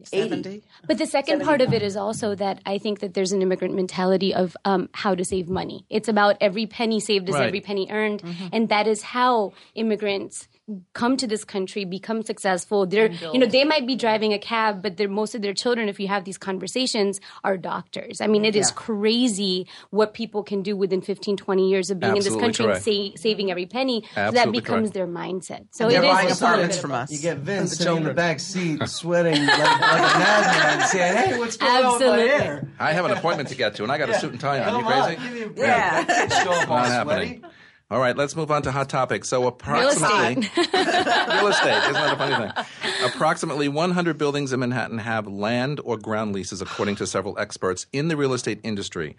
[0.03, 0.61] 70.
[0.87, 3.73] But the second part of it is also that I think that there's an immigrant
[3.73, 5.85] mentality of um, how to save money.
[5.89, 7.47] It's about every penny saved is Right.
[7.47, 8.21] every penny earned,
[8.53, 10.47] and that is how immigrants
[10.93, 12.85] come to this country, become successful.
[12.85, 15.87] They're, you know, they might be driving a cab, but they're, most of their children,
[15.87, 18.19] if you have these conversations, are doctors.
[18.19, 22.17] I mean, it is crazy what people can do within 15, 20 years of being
[22.17, 22.85] in this country correct.
[22.85, 24.03] and sa- saving every penny.
[24.13, 24.93] so that becomes correct.
[24.93, 25.67] their mindset.
[25.71, 27.11] So And it they're is buying just apartments from us.
[27.11, 31.15] You get Vince The sitting in the back seat, sweating like, like a madman, saying,
[31.17, 32.07] "Hey, what's going Absolutely.
[32.07, 34.19] on with my hair?" I have an appointment to get to, and I got a
[34.19, 34.79] suit and tie on.
[34.79, 35.21] You crazy?
[35.23, 35.57] give me a break.
[35.59, 36.03] Yeah.
[36.03, 37.25] Don't Show up all Not sweaty.
[37.27, 37.43] happening.
[37.89, 39.29] All right, let's move on to hot topics.
[39.29, 40.57] So approximately Real estate.
[40.73, 43.05] real estate isn't that a funny thing?
[43.05, 48.09] Approximately 100 buildings in Manhattan have land or ground leases, according to several experts in
[48.09, 49.15] the real estate industry.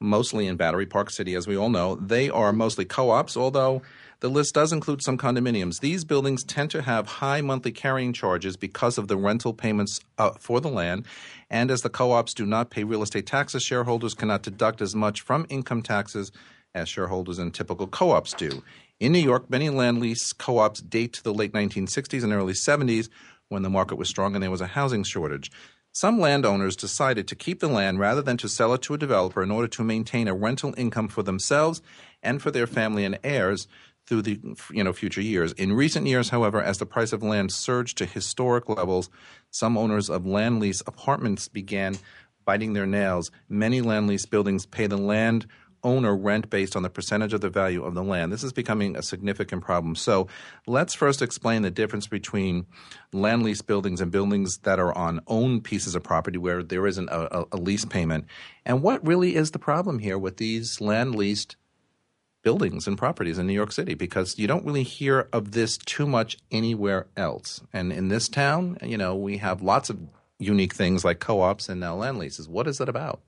[0.00, 3.38] Mostly in Battery Park City, as we all know, they are mostly co-ops.
[3.38, 3.80] Although
[4.20, 5.80] the list does include some condominiums.
[5.80, 10.32] These buildings tend to have high monthly carrying charges because of the rental payments uh,
[10.38, 11.06] for the land,
[11.48, 15.22] and as the co-ops do not pay real estate taxes, shareholders cannot deduct as much
[15.22, 16.30] from income taxes
[16.74, 18.62] as shareholders in typical co ops do.
[18.98, 22.52] In New York, many land lease co ops date to the late 1960s and early
[22.52, 23.08] 70s
[23.48, 25.50] when the market was strong and there was a housing shortage.
[25.92, 29.42] Some landowners decided to keep the land rather than to sell it to a developer
[29.42, 31.82] in order to maintain a rental income for themselves
[32.22, 33.66] and for their family and heirs
[34.06, 35.52] through the you know future years.
[35.52, 39.10] In recent years, however, as the price of land surged to historic levels,
[39.50, 41.96] some owners of land lease apartments began
[42.44, 43.30] biting their nails.
[43.48, 45.46] Many land lease buildings pay the land
[45.82, 48.32] owner rent based on the percentage of the value of the land.
[48.32, 49.94] This is becoming a significant problem.
[49.94, 50.28] So
[50.66, 52.66] let's first explain the difference between
[53.12, 57.08] land lease buildings and buildings that are on owned pieces of property where there isn't
[57.08, 58.26] a, a, a lease payment.
[58.64, 61.56] And what really is the problem here with these land leased
[62.42, 63.94] buildings and properties in New York City?
[63.94, 67.60] Because you don't really hear of this too much anywhere else.
[67.72, 69.98] And in this town, you know, we have lots of
[70.38, 72.48] unique things like co ops and now land leases.
[72.48, 73.20] What is it about?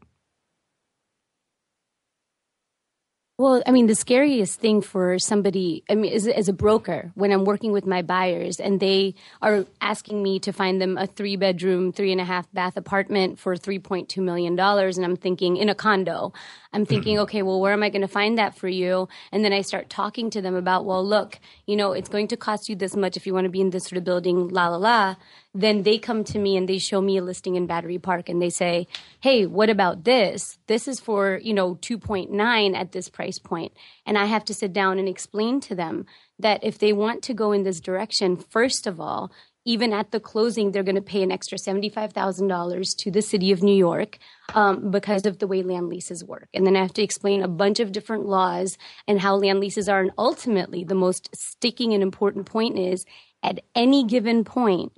[3.42, 7.33] Well, I mean, the scariest thing for somebody, I mean, as, as a broker, when
[7.33, 11.35] I'm working with my buyers and they are asking me to find them a three
[11.35, 15.74] bedroom, three and a half bath apartment for $3.2 million, and I'm thinking in a
[15.74, 16.33] condo,
[16.72, 17.24] I'm thinking, mm-hmm.
[17.24, 19.09] okay, well, where am I going to find that for you?
[19.31, 22.37] And then I start talking to them about, well, look, you know, it's going to
[22.37, 24.68] cost you this much if you want to be in this sort of building, la,
[24.68, 25.16] la, la.
[25.55, 28.40] Then they come to me and they show me a listing in Battery Park and
[28.40, 28.87] they say,
[29.20, 30.59] hey, what about this?
[30.66, 33.72] This is for, you know, 2.9 at this price point.
[34.06, 36.06] And I have to sit down and explain to them
[36.38, 39.32] that if they want to go in this direction, first of all,
[39.64, 43.62] even at the closing, they're going to pay an extra $75,000 to the city of
[43.62, 44.18] New York
[44.54, 46.48] um, because of the way land leases work.
[46.52, 49.88] And then I have to explain a bunch of different laws and how land leases
[49.88, 50.00] are.
[50.00, 53.04] And ultimately, the most sticking and important point is
[53.42, 54.92] at any given point,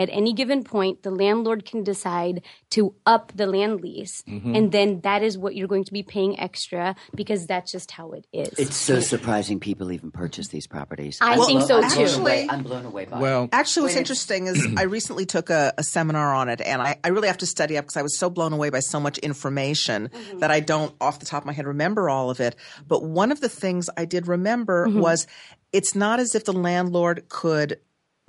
[0.00, 4.22] at any given point, the landlord can decide to up the land lease.
[4.22, 4.54] Mm-hmm.
[4.54, 8.12] And then that is what you're going to be paying extra because that's just how
[8.12, 8.48] it is.
[8.58, 11.18] It's so surprising people even purchase these properties.
[11.20, 12.18] I I'm think so, I'm too.
[12.18, 13.20] away- I'm blown away by it.
[13.20, 16.98] Well, Actually, what's interesting is I recently took a, a seminar on it, and I,
[17.04, 19.18] I really have to study up because I was so blown away by so much
[19.18, 20.38] information mm-hmm.
[20.38, 22.56] that I don't, off the top of my head, remember all of it.
[22.88, 24.98] But one of the things I did remember mm-hmm.
[24.98, 25.26] was
[25.72, 27.78] it's not as if the landlord could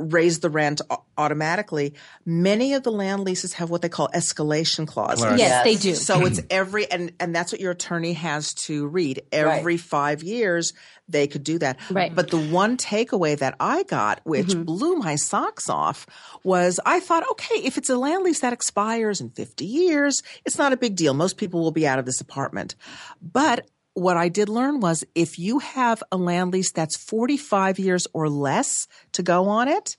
[0.01, 0.81] raise the rent
[1.17, 1.93] automatically.
[2.25, 5.23] Many of the land leases have what they call escalation clauses.
[5.23, 5.39] Right.
[5.39, 5.95] yes, they do.
[5.95, 9.23] So it's every and and that's what your attorney has to read.
[9.31, 10.73] Every 5 years
[11.07, 11.79] they could do that.
[11.89, 12.13] Right.
[12.13, 14.63] But the one takeaway that I got which mm-hmm.
[14.63, 16.07] blew my socks off
[16.43, 20.57] was I thought okay, if it's a land lease that expires in 50 years, it's
[20.57, 21.13] not a big deal.
[21.13, 22.75] Most people will be out of this apartment.
[23.21, 28.07] But what I did learn was if you have a land lease that's 45 years
[28.13, 29.97] or less to go on it,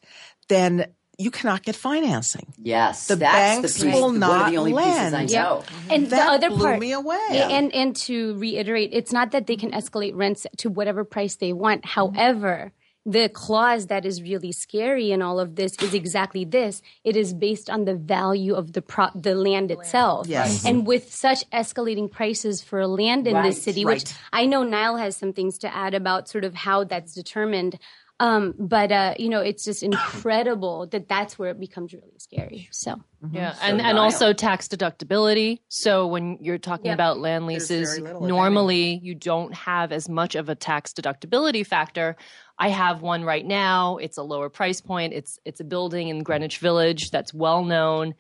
[0.49, 0.87] then
[1.19, 2.53] you cannot get financing.
[2.59, 5.15] Yes, The that's banks the piece, will one of not the only lend.
[5.15, 5.63] pieces I know.
[5.65, 5.91] Mm-hmm.
[5.91, 7.29] And That the other blew part, me away.
[7.33, 11.53] And and to reiterate, it's not that they can escalate rents to whatever price they
[11.53, 11.83] want.
[11.83, 11.91] Mm-hmm.
[11.91, 12.73] However,
[13.05, 16.83] the clause that is really scary in all of this is exactly this.
[17.03, 20.29] It is based on the value of the pro- the land itself.
[20.29, 20.65] Yes.
[20.65, 20.87] And mm-hmm.
[20.87, 24.13] with such escalating prices for land in Right, this city, which.
[24.33, 27.79] I know Niall has some things to add about sort of how that's determined.
[28.23, 32.69] Um, but uh, you know, it's just incredible that that's where it becomes really scary.
[32.71, 35.59] So Yeah, and and also tax deductibility.
[35.69, 36.95] So when you're talking Yep.
[36.95, 40.93] about land leases, very little, if normally you don't have as much of a tax
[40.93, 42.17] deductibility factor.
[42.59, 43.97] I have one right now.
[43.97, 45.15] It's a lower price point.
[45.15, 48.15] It's it's a building in Greenwich Village that's well known,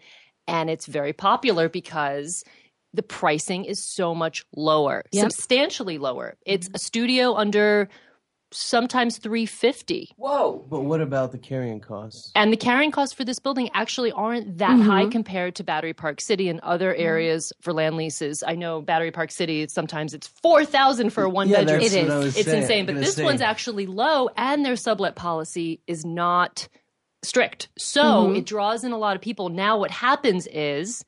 [0.49, 2.43] and it's very popular because
[2.93, 5.31] the pricing is so much lower, Yep.
[5.31, 6.37] substantially lower.
[6.45, 7.89] It's a studio under
[8.53, 10.65] sometimes 350 Whoa.
[10.69, 12.31] But what about the carrying costs?
[12.35, 14.83] and the carrying costs for this building actually aren't that Mm-hmm.
[14.89, 18.43] high compared to Battery Park City and other areas for land leases.
[18.47, 21.81] I know Battery Park City sometimes it's four thousand for a one yeah, bedroom.
[21.81, 22.25] that's It what I is.
[22.25, 22.63] was It's saying.
[22.63, 23.25] insane, but this say.
[23.25, 26.69] one's actually low, and their sublet policy is not
[27.23, 27.69] strict.
[27.79, 28.37] So Mm-hmm.
[28.37, 29.49] it draws in a lot of people.
[29.49, 31.05] Now, what happens is,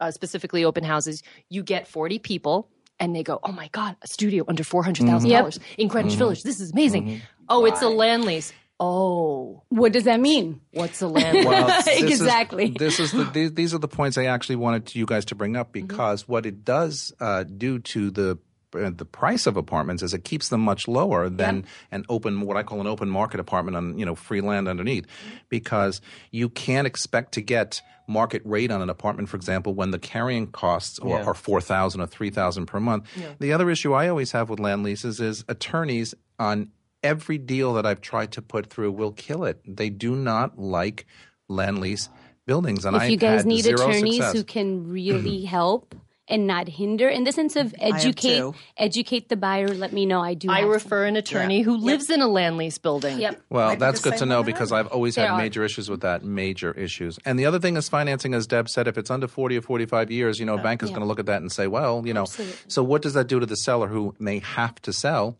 [0.00, 2.68] uh, specifically open houses, you get 40 people.
[3.00, 5.38] And they go, oh my god, a studio under four hundred thousand mm-hmm.
[5.38, 6.18] dollars in Greenwich mm-hmm.
[6.18, 6.42] Village.
[6.42, 7.06] This is amazing.
[7.06, 7.18] Mm-hmm.
[7.48, 8.52] Oh, it's a land lease.
[8.80, 10.60] Oh, what does that mean?
[10.72, 11.46] what's a land lease?
[11.46, 12.70] Well, this is- Exactly.
[12.70, 15.56] this is the these, these are the points I actually wanted you guys to bring
[15.56, 18.38] up because what it does uh, do to the
[18.74, 22.56] Uh, the price of apartments is it keeps them much lower than an open what
[22.56, 25.06] I call an open market apartment on you know free land underneath.
[25.06, 25.36] Mm-hmm.
[25.48, 26.00] Because
[26.30, 30.46] you can't expect to get market rate on an apartment for example when the carrying
[30.48, 31.24] costs are, Yeah.
[31.24, 33.04] are 4000 or 3000 per month.
[33.38, 36.70] The other issue I always have with land leases is attorneys on
[37.02, 39.60] every deal that I've tried to put through will kill it.
[39.66, 41.06] They do not like
[41.48, 42.08] land lease
[42.46, 44.32] buildings and if I've you guys had need attorneys success.
[44.32, 45.94] who can really help
[46.28, 48.44] and not hinder in the sense of educate
[48.76, 52.10] educate the buyer let me know i do I have refer an attorney who lives
[52.10, 53.18] in a land lease building.
[53.18, 54.70] yep Well, Might that's good to know because.
[54.72, 55.38] I've always There had are.
[55.38, 57.18] major issues with that, major issues.
[57.24, 60.10] And the other thing is financing, as Deb said, if it's under 40 or 45
[60.10, 62.12] years, you know, a bank is going to look at that and say, well, you
[62.12, 62.56] know, Absolutely.
[62.68, 65.36] so what does that do to the seller who may have to sell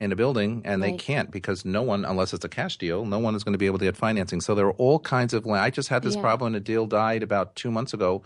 [0.00, 3.18] in a building and they can't because no one, unless it's a cash deal, no
[3.18, 4.40] one is going to be able to get financing.
[4.40, 5.62] So there are all kinds of, land.
[5.64, 6.20] I just had this Yeah.
[6.22, 8.22] problem and a deal died about two months ago.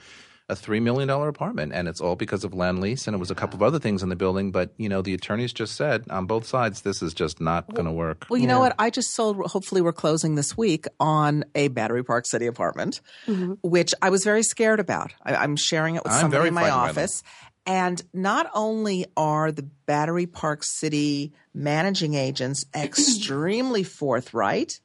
[0.50, 3.30] A three million dollar apartment, and it's all because of land lease, and it was
[3.30, 4.50] a couple of other things in the building.
[4.50, 7.84] But you know, the attorneys just said on both sides, this is just not going
[7.84, 8.24] to work.
[8.30, 8.74] Well, you know what?
[8.78, 9.36] I just sold.
[9.36, 13.54] Hopefully, we're closing this week on a Battery Park City apartment, mm-hmm.
[13.62, 15.12] which I was very scared about.
[15.22, 17.02] I, I'm sharing it with I'm somebody in my frightened by them.
[17.02, 17.22] office,
[17.66, 24.80] and not only are the Battery Park City managing agents extremely forthright,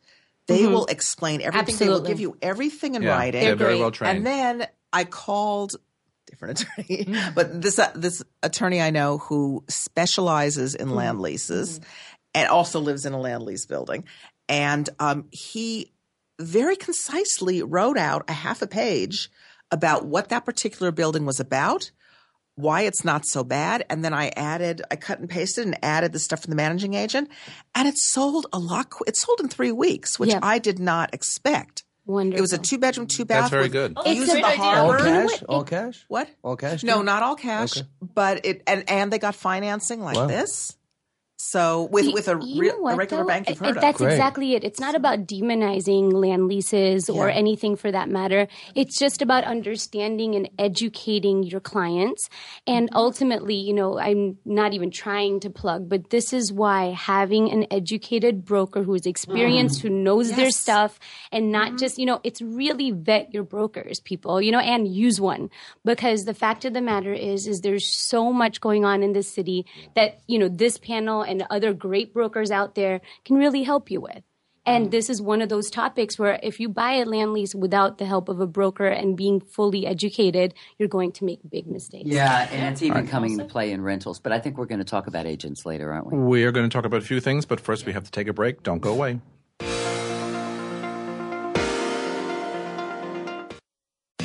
[0.47, 0.73] they mm-hmm.
[0.73, 1.77] will explain everything.
[1.77, 3.43] They will give you everything in Yeah, writing.
[3.43, 4.17] they're very well trained.
[4.17, 5.75] And then I called
[6.27, 11.81] different attorney, but this uh, this attorney I know who specializes in land leases
[12.33, 14.05] and also lives in a land lease building,
[14.47, 15.91] and um, he
[16.39, 19.29] very concisely wrote out a half a page
[19.71, 21.91] about what that particular building was about.
[22.55, 26.13] Why it's not so bad, and then I added, I cut and pasted and added
[26.13, 27.29] the stuff from the managing agent,
[27.73, 28.91] and it sold a lot.
[29.07, 30.39] It sold in three weeks, which Yeah.
[30.43, 31.83] I did not expect.
[32.05, 33.41] Wonderful It was a two bedroom, two bath.
[33.43, 33.93] That's very good.
[33.95, 34.63] Oh, views a great idea.
[34.65, 35.05] All harbor.
[35.07, 35.41] You know cash?
[35.41, 35.49] what?
[35.49, 36.05] All cash?
[36.07, 36.29] What?
[36.43, 36.83] All cash?
[36.83, 37.03] No, too?
[37.03, 37.87] not all cash, Okay.
[38.01, 40.27] but it and and they got financing like Wow.
[40.27, 40.75] this.
[41.51, 43.27] So with You- with a, you re- know what, a regular though?
[43.27, 43.81] bank you've I- heard of.
[43.81, 44.11] That's Great.
[44.13, 44.63] exactly it.
[44.63, 47.35] It's not about demonizing land leases or Yeah.
[47.35, 48.47] anything for that matter.
[48.75, 52.29] It's just about understanding and educating your clients.
[52.65, 52.97] And Mm-hmm.
[52.97, 57.67] ultimately, you know, I'm not even trying to plug, but this is why having an
[57.71, 60.53] educated broker who is experienced, who knows their Mm.
[60.53, 60.99] Stuff,
[61.31, 61.77] and not Mm-hmm.
[61.77, 65.49] just, you know, it's really vet your brokers, people, you know, and use one.
[65.83, 69.27] Because the fact of the matter is, is there's so much going on in this
[69.27, 73.89] city that, you know, this panel and other great brokers out there can really help
[73.89, 74.23] you with.
[74.65, 74.91] And mm.
[74.91, 78.05] this is one of those topics where if you buy a land lease without the
[78.05, 82.07] help of a broker and being fully educated, you're going to make big mistakes.
[82.07, 84.19] Yeah, and it's even coming into play in rentals.
[84.19, 86.17] But I think we're going to talk about agents later, aren't we?
[86.17, 88.27] We are going to talk about a few things, but first we have to take
[88.27, 88.63] a break.
[88.63, 89.19] Don't go away.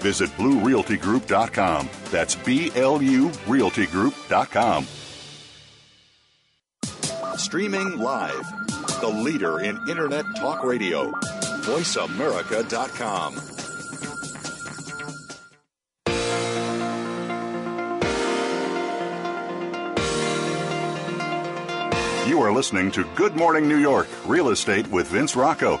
[0.00, 1.88] Visit BluRealtyGroup.com.
[2.10, 4.86] That's B L U RealtyGroup.com.
[7.36, 8.44] Streaming live,
[9.00, 11.10] the leader in Internet Talk Radio.
[11.62, 13.36] VoiceAmerica.com.
[22.26, 25.80] You are listening to Good Morning New York Real Estate with Vince Rocco.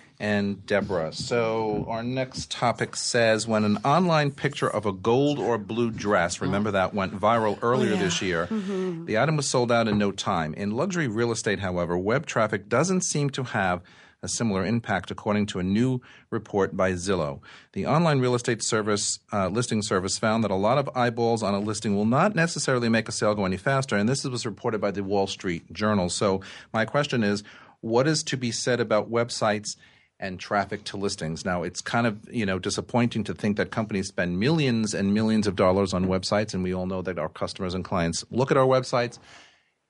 [0.21, 1.11] and Deborah.
[1.11, 6.39] So, our next topic says when an online picture of a gold or blue dress,
[6.39, 10.53] remember that went viral earlier this year, the item was sold out in no time.
[10.53, 13.81] In luxury real estate, however, web traffic doesn't seem to have
[14.21, 17.39] a similar impact, according to a new report by Zillow.
[17.73, 21.55] The online real estate service uh, listing service found that a lot of eyeballs on
[21.55, 24.79] a listing will not necessarily make a sale go any faster, and this was reported
[24.79, 26.09] by the Wall Street Journal.
[26.09, 27.43] So, my question is,
[27.79, 29.75] what is to be said about websites?
[30.23, 31.45] And traffic to listings.
[31.45, 35.47] Now, it's kind of you know disappointing to think that companies spend millions and millions
[35.47, 38.57] of dollars on websites, and we all know that our customers and clients look at
[38.57, 39.17] our websites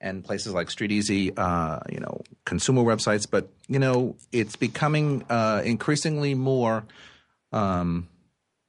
[0.00, 3.26] and places like StreetEasy, uh, you know, consumer websites.
[3.30, 6.84] But you know, it's becoming uh, increasingly more
[7.52, 8.08] um,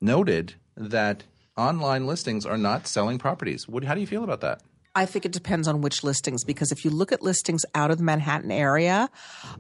[0.01, 1.23] noted that
[1.57, 3.67] online listings are not selling properties.
[3.67, 4.61] What, how do you feel about that?
[4.95, 7.97] I think it depends on which listings because if you look at listings out of
[7.97, 9.09] the Manhattan area,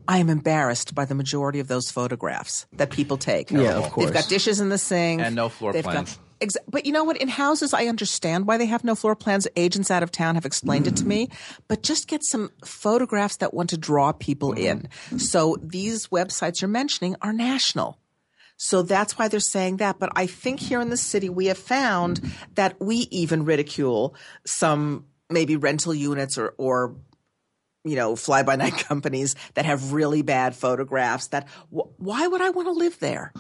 [0.07, 3.49] I am embarrassed by the majority of those photographs that people take.
[3.49, 4.05] Yeah, of course.
[4.05, 6.17] They've got dishes in the sink And no floor They've plans.
[6.39, 7.17] Got, exa- but you know what?
[7.17, 9.47] In houses, I understand why they have no floor plans.
[9.55, 11.29] Agents out of town have explained it to me.
[11.67, 14.85] But just get some photographs that want to draw people mm-hmm.
[15.13, 15.19] in.
[15.19, 17.97] So these websites you're mentioning are national.
[18.57, 19.97] So that's why they're saying that.
[19.97, 22.21] But I think here in the city, we have found
[22.53, 24.15] that we even ridicule
[24.45, 26.95] some maybe rental units or, or
[27.85, 31.27] you know, fly by night companies that have really bad photographs.
[31.27, 33.33] That wh- why would I want to live there?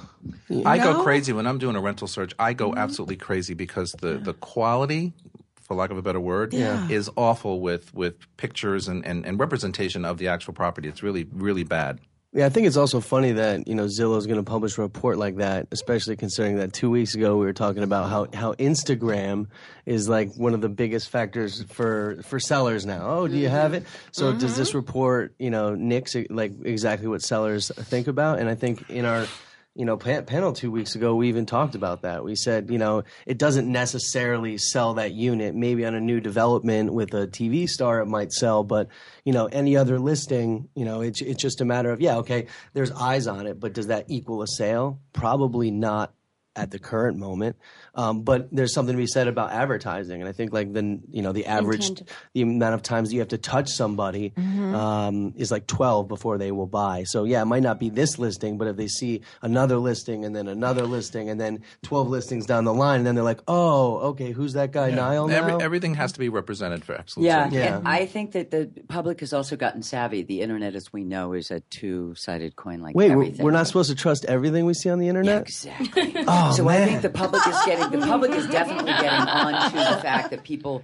[0.65, 2.33] I go crazy when I'm doing a rental search.
[2.37, 2.77] I go mm-hmm.
[2.77, 5.13] absolutely crazy because the, the quality,
[5.61, 6.87] for lack of a better word, Yeah.
[6.89, 10.89] is awful with, with pictures and, and, and representation of the actual property.
[10.89, 11.99] It's really, really bad.
[12.35, 14.81] Yeah, I think it's also funny that you know Zillow is going to publish a
[14.81, 18.53] report like that, especially considering that two weeks ago we were talking about how how
[18.53, 19.45] Instagram
[19.85, 23.07] is like one of the biggest factors for for sellers now.
[23.07, 23.83] Oh, do you have mm-hmm.
[23.83, 23.87] it?
[24.11, 24.77] So does this mm-hmm.
[24.77, 28.39] report you know nix like exactly what sellers think about?
[28.39, 29.27] And I think in our
[29.75, 32.23] you know pa- panel two weeks ago we even talked about that.
[32.23, 35.55] We said you know it doesn't necessarily sell that unit.
[35.55, 38.87] Maybe on a new development with a TV star it might sell, but
[39.25, 42.47] you know any other listing you know it's it's just a matter of yeah okay
[42.73, 44.99] there's eyes on it, but does that equal a sale?
[45.13, 46.13] Probably not
[46.55, 47.55] at the current moment.
[47.95, 51.21] Um, but there's something to be said about advertising, and I think like the you
[51.21, 52.09] know the average Intent.
[52.33, 56.51] the amount of times you have to touch somebody um, is like 12 before they
[56.51, 57.03] will buy.
[57.03, 60.35] So yeah, it might not be this listing, but if they see another listing and
[60.35, 63.97] then another listing and then 12 listings down the line, and then they're like, oh,
[64.09, 65.29] okay, who's that guy, Niall?
[65.29, 67.25] Every, everything has to be represented for excellence.
[67.25, 67.77] Yeah, Yeah.
[67.77, 70.23] and I think that the public has also gotten savvy.
[70.23, 72.81] The internet, as we know, is a two-sided coin.
[72.81, 73.45] Like Wait, we're, everything.
[73.45, 75.41] we're not supposed to trust everything we see on the Yeah, internet?
[75.43, 76.13] exactly.
[76.27, 80.01] Oh, so I think the public is getting the public is definitely getting onto the
[80.01, 80.83] fact that people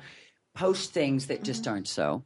[0.55, 2.23] post things that just aren't so.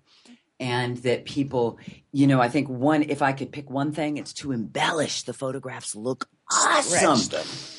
[0.60, 1.78] And that people,
[2.14, 5.34] you know, I think one, if I could pick one thing, it's to embellish the
[5.34, 7.18] photographs look awesome.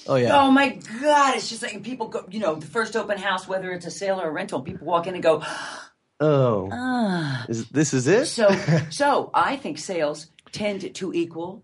[0.07, 0.39] Oh, yeah.
[0.39, 1.37] Oh my God.
[1.37, 4.21] It's just like people go, you know, the first open house, whether it's a sale
[4.21, 5.43] or a rental, people walk in and go,
[6.21, 6.69] Oh.
[6.73, 7.47] ah.
[7.49, 8.27] Is, this is it?
[8.27, 8.49] So,
[8.91, 11.63] so I think sales tend to equal.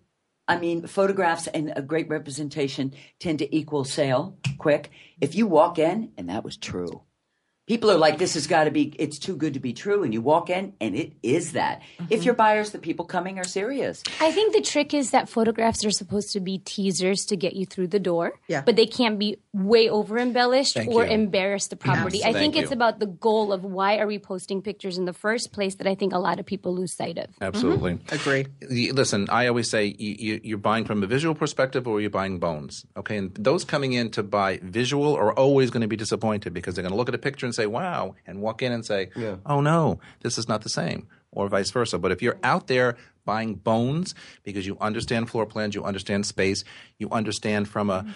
[0.51, 4.91] I mean, photographs and a great representation tend to equal sale quick.
[5.21, 7.03] If you walk in, and that was true,
[7.67, 10.03] People are like, this has got to be, it's too good to be true.
[10.03, 11.83] And you walk in and it is that.
[11.99, 12.23] If mm-hmm.
[12.23, 14.03] your buyers, the people coming are serious.
[14.21, 17.67] I think the trick is that photographs are supposed to be teasers to get you
[17.67, 18.33] through the door.
[18.49, 18.63] Yeah.
[18.63, 21.13] But they can't be way over embellished Thank or you.
[21.13, 22.25] embarrass the property.
[22.25, 22.77] I think Thank it's you.
[22.77, 25.95] about the goal of why are we posting pictures in the first place that I
[25.95, 27.27] think a lot of people lose sight of.
[27.41, 27.95] Absolutely.
[27.95, 28.15] Mm-hmm.
[28.15, 28.91] Agree.
[28.91, 32.39] Listen, I always say you, you, you're buying from a visual perspective or you're buying
[32.39, 32.85] bones.
[32.97, 36.75] Okay, and those coming in to buy visual are always going to be disappointed because
[36.75, 39.11] they're going to look at a picture and say, "Wow," and walk in and say,
[39.47, 41.99] "Oh no, this is not the same," or vice versa.
[41.99, 46.65] But if you're out there buying bones because you understand floor plans, you understand space,
[46.99, 48.07] you understand from a,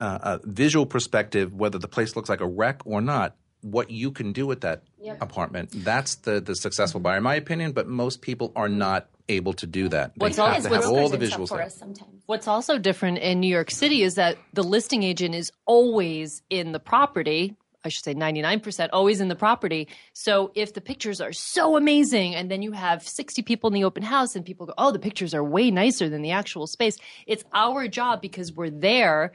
[0.00, 3.36] a, a visual perspective whether the place looks like a wreck or not.
[3.60, 4.82] What you can do with that
[5.20, 9.52] apartment, that's the, the successful buyer, in my opinion, but most people are not able
[9.52, 10.14] to do that.
[10.16, 11.66] They What's have also- to have all the up visuals for there.
[11.66, 12.22] us sometimes.
[12.26, 16.72] What's also different in New York City is that the listing agent is always in
[16.72, 17.54] the property.
[17.84, 19.88] I should say 99% always in the property.
[20.12, 23.84] So if the pictures are so amazing and then you have 60 people in the
[23.84, 26.96] open house and people go, oh, the pictures are way nicer than the actual space,
[27.26, 29.32] it's our job because we're there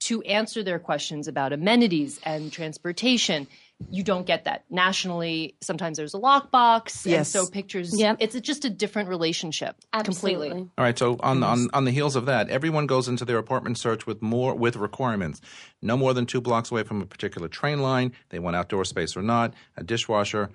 [0.00, 3.46] to answer their questions about amenities and transportation.
[3.88, 5.54] You don't get that nationally.
[5.60, 7.28] Sometimes there's a lockbox, and Yes.
[7.30, 7.98] so pictures.
[7.98, 8.18] Yep.
[8.20, 10.48] It's just a different relationship Absolutely.
[10.48, 10.70] completely.
[10.76, 10.98] All right.
[10.98, 14.20] So on, on on the heels of that, everyone goes into their apartment search with
[14.20, 15.40] more with requirements.
[15.80, 18.12] No more than two blocks away from a particular train line.
[18.28, 19.54] They want outdoor space or not.
[19.76, 20.50] A dishwasher.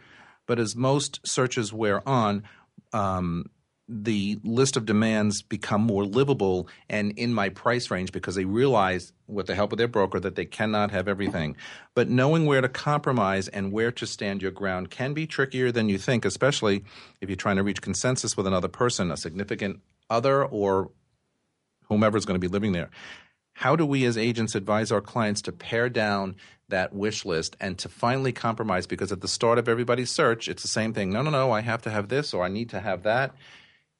[0.45, 2.43] But as most searches wear on,
[2.93, 3.49] um,
[3.87, 9.13] the list of demands become more livable and in my price range because they realize
[9.27, 11.55] with the help of their broker that they cannot have everything.
[11.93, 15.87] But knowing where to compromise and where to stand your ground can be trickier than
[15.87, 16.83] you think, especially
[17.21, 20.89] if you're trying to reach consensus with another person, a significant other or
[21.87, 22.89] whomever is going to be living there.
[23.53, 26.35] How do we as agents advise our clients to pare down
[26.69, 28.87] that wish list and to finally compromise?
[28.87, 31.11] Because at the start of everybody's search, it's the same thing.
[31.11, 33.35] No, no, no, I have to have this or I need to have that.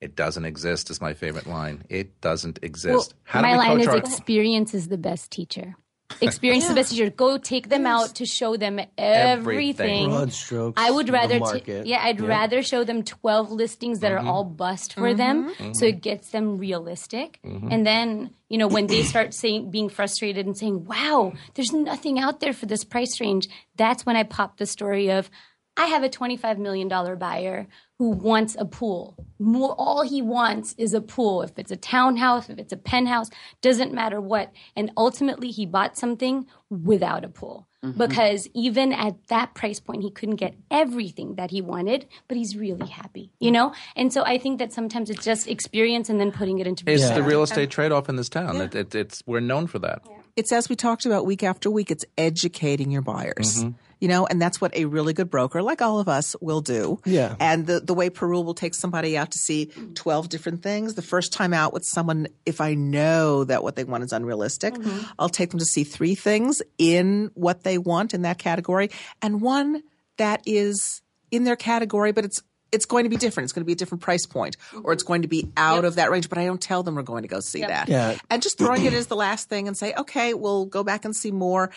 [0.06, 1.84] It doesn't exist is my favorite line.
[1.90, 3.16] It doesn't exist.
[3.24, 5.76] How do my we line coach is our experience is the best teacher.
[6.22, 7.10] Experience is the best teacher.
[7.10, 9.00] Go take them out to show them Everything.
[9.00, 10.10] everything.
[10.10, 10.80] Broad strokes.
[10.80, 11.88] I would rather, ta- market.
[11.88, 14.30] yeah, I'd rather show them twelve listings that are mm-hmm.
[14.30, 15.18] all bust for mm-hmm.
[15.18, 15.86] them, so mm-hmm.
[15.86, 17.40] it gets them realistic.
[17.44, 22.20] And then, you know, when they start saying, being frustrated and saying, "Wow, there's nothing
[22.20, 25.32] out there for this price range," that's when I pop the story of,
[25.76, 27.66] I have a twenty-five million dollar buyer
[27.98, 29.16] who wants a pool.
[29.40, 31.42] More, all he wants is a pool.
[31.42, 33.30] If it's a townhouse, if it's a penthouse,
[33.62, 34.52] doesn't matter what.
[34.76, 37.98] And ultimately, he bought something without a pool mm-hmm.
[37.98, 42.56] because even at that price point, he couldn't get everything that he wanted, but he's
[42.56, 43.74] really happy, you know?
[43.96, 47.02] And so I think that sometimes it's just experience and then putting it into It's
[47.02, 47.24] perspective.
[47.24, 48.58] the real estate trade off in this town.
[48.58, 50.02] It, it, it's we're known for that.
[50.36, 53.64] It's as we talked about week after week, it's educating your buyers.
[53.64, 53.70] Mm-hmm.
[54.00, 57.00] You know, and that's what a really good broker, like all of us, will do.
[57.06, 57.36] Yeah.
[57.40, 60.96] And the, the way Parul will take somebody out to see 12 different things.
[60.96, 64.74] The first time out with someone, if I know that what they want is unrealistic,
[64.74, 65.06] mm-hmm.
[65.18, 68.92] I'll take them to see three things in what they want in that category
[69.22, 69.84] and one
[70.18, 72.42] that is in their category, but it's
[72.72, 73.46] it's going to be different.
[73.46, 75.08] It's going to be a different price point, or it's mm-hmm.
[75.08, 76.30] going to be out of that range.
[76.30, 77.88] But I don't tell them we're going to go see that.
[77.88, 78.18] Yeah.
[78.30, 81.16] And just throwing it as the last thing and say, okay, we'll go back and
[81.16, 81.72] see more.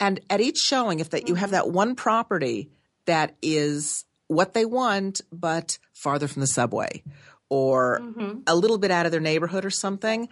[0.00, 1.66] And at each showing, if that you have mm-hmm.
[1.66, 2.70] that one property
[3.06, 7.02] that is what they want, but farther from the subway,
[7.48, 8.40] or mm-hmm.
[8.46, 10.28] a little bit out of their neighborhood or something,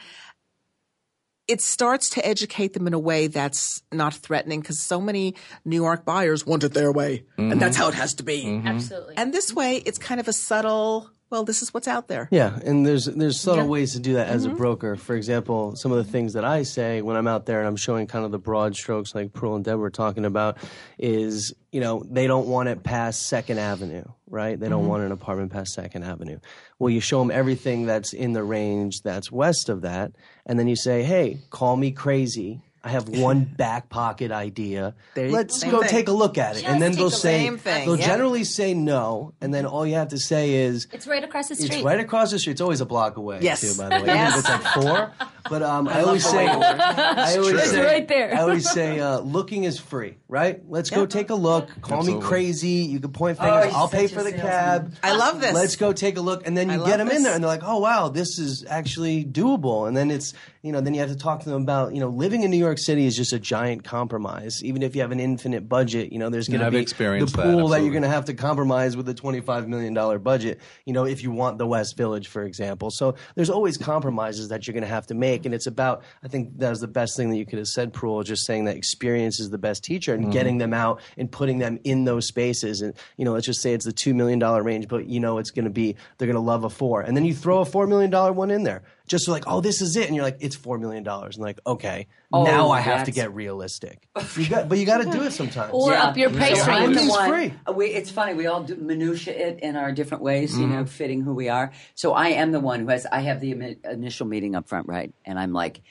[1.49, 5.35] it starts to educate them in a way that's not threatening because so many
[5.65, 7.83] New York buyers want it their way, and that's mm-hmm.
[7.83, 8.63] how it has to be.
[8.65, 9.17] Absolutely.
[9.17, 11.11] And this way, it's kind of a subtle.
[11.33, 12.29] Well, this is what's out there.
[12.31, 14.59] Yeah, and there's there's subtle ways to do that as a mm-hmm.
[14.59, 14.97] broker.
[14.97, 17.77] For example, some of the things that I say when I'm out there and I'm
[17.77, 20.59] showing kind of the broad strokes, like Parul and Deb were talking about,
[20.99, 24.61] is you know they don't want it past Second Avenue, right?
[24.61, 24.91] They don't mm-hmm.
[24.91, 26.39] want an apartment past Second Avenue.
[26.79, 30.13] Well, you show them everything that's in the range that's west of that,
[30.45, 34.95] and then you say, "Hey, call me crazy." I have one back pocket idea.
[35.15, 35.89] There you- Let's go thing.
[35.91, 38.07] take a look at it, and then they'll a say they'll yeah.
[38.07, 41.55] generally say no, and then all you have to say is It's right across the
[41.55, 41.73] street.
[41.75, 42.53] it's right across the street.
[42.53, 43.61] It's always a block away, Yes.
[43.61, 44.07] too, by the way.
[44.13, 44.33] Yes.
[44.37, 44.85] Even if it's like
[45.19, 45.29] four.
[45.49, 48.35] But um, I, always say, I always It's say, right there.
[48.35, 50.63] I always say, uh, looking is free, right?
[50.69, 51.69] Let's go take a look.
[51.81, 52.69] Call me crazy.
[52.69, 53.67] You can point fingers.
[53.67, 54.95] he's I'll pay for the cab.
[55.03, 55.55] I love this.
[55.55, 57.65] Let's go take a look, and then you get them in there, and they're like,
[57.65, 61.17] "Oh wow, this is actually doable." And then it's you know, then you have to
[61.17, 63.83] talk to them about, you know, living in New York City is just a giant
[63.83, 64.63] compromise.
[64.63, 67.35] Even if you have an infinite budget, you know, there's going to I've be experienced
[67.35, 67.83] the pool that, absolutely.
[67.83, 71.33] you're going to have to compromise with a $25 million budget, you know, if you
[71.33, 72.93] want the West Village, for example.
[72.93, 75.32] So there's always compromises that you're going to have to make.
[75.45, 77.93] And it's about, I think that was the best thing that you could have said,
[77.93, 80.33] Parul, just saying that experience is the best teacher and mm-hmm.
[80.33, 82.83] getting them out and putting them in those spaces.
[82.83, 85.51] And, you know, let's just say it's the $2 million range, but you know, it's
[85.51, 87.01] going to be, they're going to love a four.
[87.01, 88.83] And then you throw a $4 million one in there.
[89.13, 91.61] Just like, oh, this is it, and you're like, it's four million dollars, and like,
[91.67, 94.09] okay, Oh, now I have to get realistic.
[94.37, 95.71] You got, but you got to do it sometimes.
[95.75, 96.97] Or up your price so I'm range.
[96.97, 97.29] the Everything's one.
[97.31, 97.55] free.
[97.69, 98.33] uh, We, it's funny.
[98.35, 100.75] We all do minutia it in our different ways, you Mm-hmm.
[100.75, 101.71] know, fitting who we are.
[101.95, 103.05] So I am the one who has.
[103.05, 105.13] I have the imi- initial meeting up front, right?
[105.27, 105.83] And I'm like,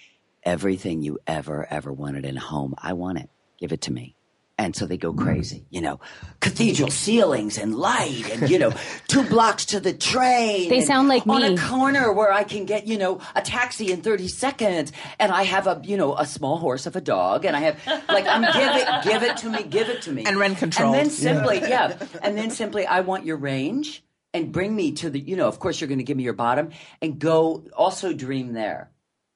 [0.43, 3.30] everything you ever ever wanted in a home, I want it.
[3.59, 4.15] Give it to me.
[4.62, 5.99] And so they go crazy, you know,
[6.39, 8.72] cathedral ceilings and light, and you know,
[9.07, 10.70] two blocks to the train.
[10.70, 11.55] They sound like on me.
[11.55, 15.43] a corner where I can get, you know, a taxi in 30 seconds and I
[15.43, 18.43] have a, you know, a small horse of a dog and I have like I'm
[18.43, 20.26] give it give it to me, give it to me.
[20.26, 20.95] And rent controlled.
[20.95, 21.97] And then simply, yeah.
[22.22, 25.57] And then simply I want your range and bring me to the, you know, of
[25.57, 26.70] course you're going to give me your bottom
[27.01, 28.91] and go also dream there.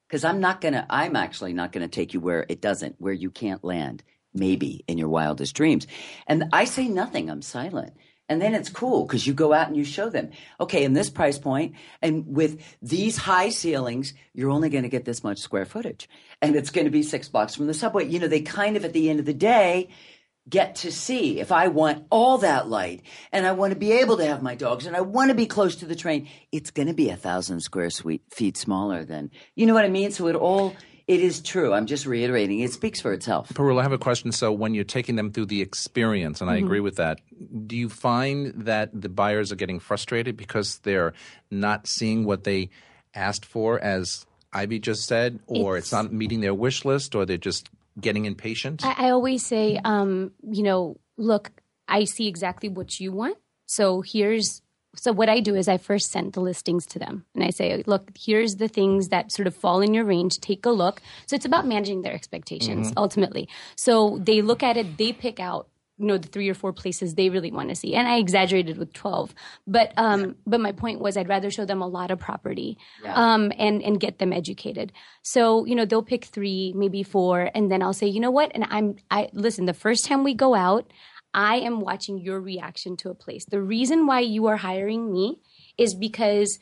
[0.08, 2.94] Cuz I'm not going to I'm actually not going to take you where it doesn't,
[3.00, 4.04] where you can't land
[4.36, 5.86] maybe in your wildest dreams.
[6.26, 7.94] And I say nothing, I'm silent.
[8.28, 10.30] And then it's cool because you go out and you show them,
[10.60, 15.04] okay, in this price point and with these high ceilings, you're only going to get
[15.04, 16.08] this much square footage.
[16.42, 18.06] And it's going to be six blocks from the subway.
[18.06, 19.90] You know, they kind of at the end of the day
[20.48, 24.16] get to see if I want all that light and I want to be able
[24.18, 26.88] to have my dogs and I want to be close to the train, it's going
[26.88, 27.90] to be a thousand square
[28.30, 30.12] feet smaller than, you know what I mean?
[30.12, 30.74] So it all,
[31.06, 31.72] it is true.
[31.72, 32.60] I'm just reiterating.
[32.60, 33.48] It speaks for itself.
[33.50, 34.32] Parul, I have a question.
[34.32, 37.20] So, when you're taking them through the experience, and I agree with that,
[37.66, 41.12] do you find that the buyers are getting frustrated because they're
[41.50, 42.70] not seeing what they
[43.14, 47.24] asked for, as Ivy just said, or it's, It's- not meeting their wish list, or
[47.24, 48.84] they're just getting impatient?
[48.84, 51.50] I, I always say, um, you know, look,
[51.88, 53.38] I see exactly what you want.
[53.66, 54.60] So here's
[54.98, 57.82] so what I do is I first send the listings to them and I say,
[57.86, 60.38] look, here's the things that sort of fall in your range.
[60.40, 61.00] Take a look.
[61.26, 63.48] So it's about managing their expectations ultimately.
[63.76, 65.68] So they look at it, they pick out
[65.98, 67.94] you know the three or four places they really want to see.
[67.94, 69.34] And i exaggerated with 12
[69.66, 72.76] but um but my point was i'd rather show them a lot of property
[73.14, 74.92] um and and get them educated.
[75.22, 78.52] So you know they'll pick three maybe four and then i'll say you know what?
[78.54, 80.92] And i'm i listen the first time we go out
[81.36, 83.44] i am watching your reaction to a place.
[83.44, 85.40] The reason why you are hiring me
[85.78, 86.58] is because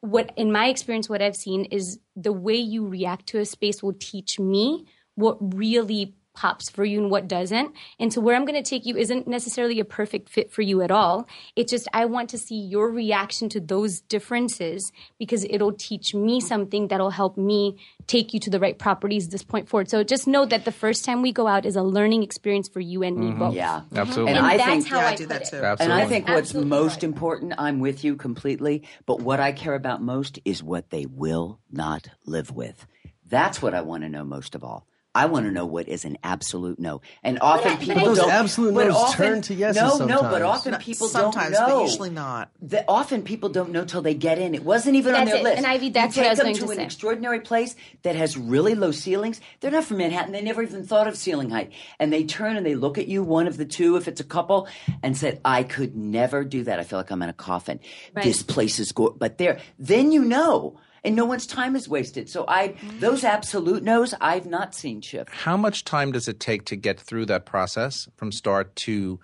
[0.00, 3.82] what in my experience what i've seen is the way you react to a space
[3.82, 8.44] will teach me what really pops for you and what doesn't and so where i'm
[8.44, 11.26] going to take you isn't necessarily a perfect fit for you at all
[11.56, 16.40] it's just i want to see your reaction to those differences because it'll teach me
[16.40, 17.76] something that'll help me
[18.06, 21.04] take you to the right properties this point forward so just know that the first
[21.04, 23.38] time we go out is a learning experience for you and me mm-hmm.
[23.40, 23.80] both Yeah.
[23.80, 23.98] Mm-hmm.
[23.98, 24.30] Absolutely.
[24.32, 25.50] And and I that's think- how Yeah, I I do put that it.
[25.50, 25.82] too.
[25.84, 27.04] And I think what's Absolutely most right.
[27.04, 31.58] important, I'm with you completely, but what I care about most is what they will
[31.70, 32.86] not live with.
[33.26, 34.86] That's what I want to know most of all.
[35.14, 37.00] I want to know what is an absolute no.
[37.24, 38.30] And often I- people but those don't.
[38.30, 41.68] absolute but no's often- turn to yeses No, no, but often No, people sometimes, don't
[41.68, 41.76] know.
[41.78, 42.50] but usually not.
[42.60, 44.54] The, often people don't know till they get in.
[44.54, 45.42] It wasn't even on their it.
[45.42, 45.56] list.
[45.56, 48.14] And Ivy, You that's what I was them going to to an extraordinary place that
[48.16, 49.40] has really low ceilings.
[49.60, 50.32] They're not from Manhattan.
[50.32, 51.72] They never even thought of ceiling height.
[51.98, 54.24] And they turn and they look at you, one of the two, if it's a
[54.24, 54.68] couple,
[55.02, 56.78] and said, "I could never do that.
[56.78, 57.80] I feel like I'm in a coffin.
[58.14, 58.24] Right.
[58.24, 60.78] This place is go." But there, then you know.
[61.04, 62.28] And no one's time is wasted.
[62.28, 63.00] So I, mm.
[63.00, 65.30] those absolute no's, I've not seen shift.
[65.30, 69.20] How much time does it take to get through that process from start to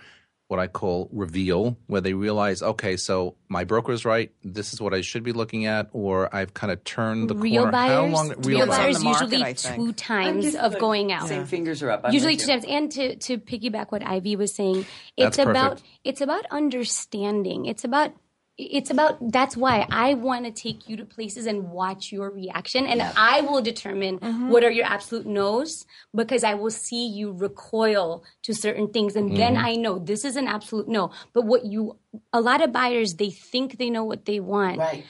[0.48, 4.92] what I call reveal, where they realize, okay, so my broker's right, this is what
[4.92, 7.72] I should be looking at, or I've kind of turned the real corner.
[7.72, 8.28] buyers, How long?
[8.42, 11.28] real, Depends on buyers the market, usually two times just of like- going out.
[11.28, 12.02] Same fingers are up.
[12.04, 12.60] I'm usually two you.
[12.60, 14.84] times and to to piggyback what ivy was saying
[15.16, 15.88] That's it's about perfect.
[16.04, 18.12] it's about understanding it's about
[18.56, 22.86] it's about that's why i want to take you to places and watch your reaction
[22.86, 24.48] and i will determine mm-hmm.
[24.48, 29.36] what are your absolute no's because i will see you recoil to certain things and
[29.36, 29.64] then mm-hmm.
[29.64, 31.10] i know this is an absolute no.
[31.32, 31.96] But what you
[32.32, 34.78] a lot of buyers they think they know what they want.
[34.78, 35.04] Right.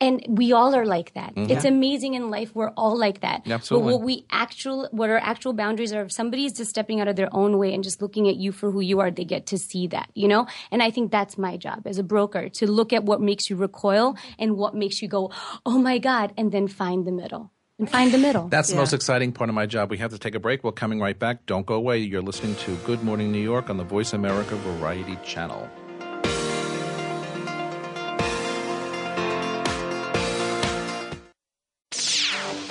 [0.00, 1.34] And we all are like that.
[1.34, 1.50] Mm-hmm.
[1.50, 2.54] It's amazing in life.
[2.54, 3.42] We're all like that.
[3.46, 3.92] Absolutely.
[3.92, 7.16] But what we actual, what our actual boundaries are, if somebody's just stepping out of
[7.16, 9.58] their own way and just looking at you for who you are, they get to
[9.58, 10.46] see that, you know?
[10.70, 13.56] And I think that's my job as a broker to look at what makes you
[13.56, 15.30] recoil and what makes you go,
[15.64, 17.50] oh my God, and then find the middle.
[17.78, 18.46] And find the middle.
[18.46, 19.90] That's the most exciting part of my job.
[19.90, 20.62] We have to take a break.
[20.62, 21.44] We're coming right back.
[21.46, 21.98] Don't go away.
[21.98, 25.68] You're listening to Good Morning New York on the Voice America Variety Channel.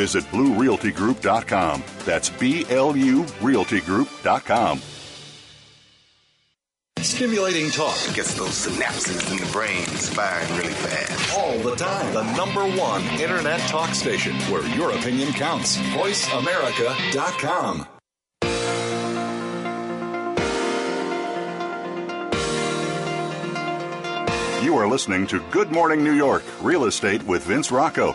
[0.00, 1.84] Visit BluRealtyGroup.com.
[2.06, 4.80] That's B L U RealtyGroup.com.
[7.00, 11.38] Stimulating talk Gets those synapses in the brain firing really fast.
[11.38, 12.14] all the time.
[12.14, 15.76] The number one internet talk station where your opinion counts.
[15.76, 17.86] VoiceAmerica.com.
[24.62, 28.14] You are listening to Good Morning New York Real Estate with Vince Rocco.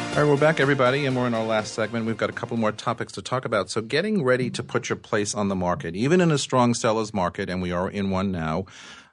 [0.11, 2.05] All right, we're back, everybody, and we're in our last segment.
[2.05, 3.69] We've got a couple more topics to talk about.
[3.69, 7.13] So, getting ready to put your place on the market, even in a strong seller's
[7.13, 8.65] market, and we are in one now,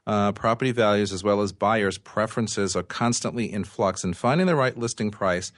[0.08, 4.56] uh, property values as well as buyers' preferences are constantly in flux, and finding the
[4.56, 5.52] right listing price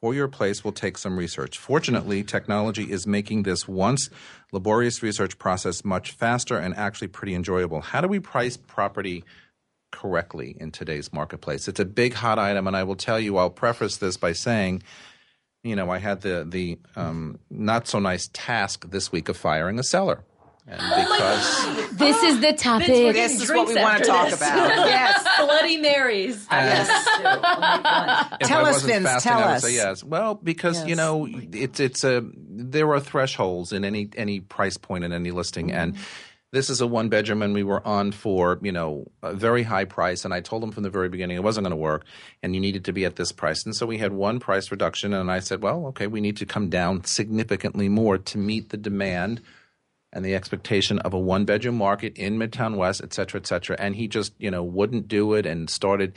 [0.00, 1.56] for your place will take some research.
[1.56, 4.10] Fortunately, technology is making this once
[4.50, 7.80] laborious research process much faster and actually pretty enjoyable.
[7.80, 9.24] How do we price property
[9.90, 11.68] correctly in today's marketplace.
[11.68, 13.36] It's a big hot item, and I will tell you.
[13.36, 14.82] I'll preface this by saying,
[15.62, 19.78] you know, I had the the um, not so nice task this week of firing
[19.78, 20.24] a seller,
[20.66, 22.86] and because This is the topic.
[22.86, 24.38] This is what we want to talk about.
[24.86, 25.26] yes.
[25.38, 26.36] Bloody Marys.
[26.50, 29.62] if Tell us, wasn't Vince, tell us.
[29.62, 30.04] say yes.
[30.04, 30.96] Well, because you Yes.
[30.98, 35.68] know, it's it's a there are thresholds in any any price point in any listing,
[35.68, 35.76] Mm-hmm.
[35.78, 35.96] and
[36.52, 39.84] this is a one bedroom, and we were on for you know a very high
[39.84, 42.04] price, and I told them from the very beginning it wasn't going to work,
[42.42, 45.12] and you needed to be at this price, and so we had one price reduction,
[45.14, 48.76] and I said, well, okay, we need to come down significantly more to meet the
[48.76, 49.40] demand
[50.12, 53.76] and the expectation of a one bedroom market in Midtown West, et cetera, et cetera.
[53.78, 56.14] And he just, you know, wouldn't do it and started,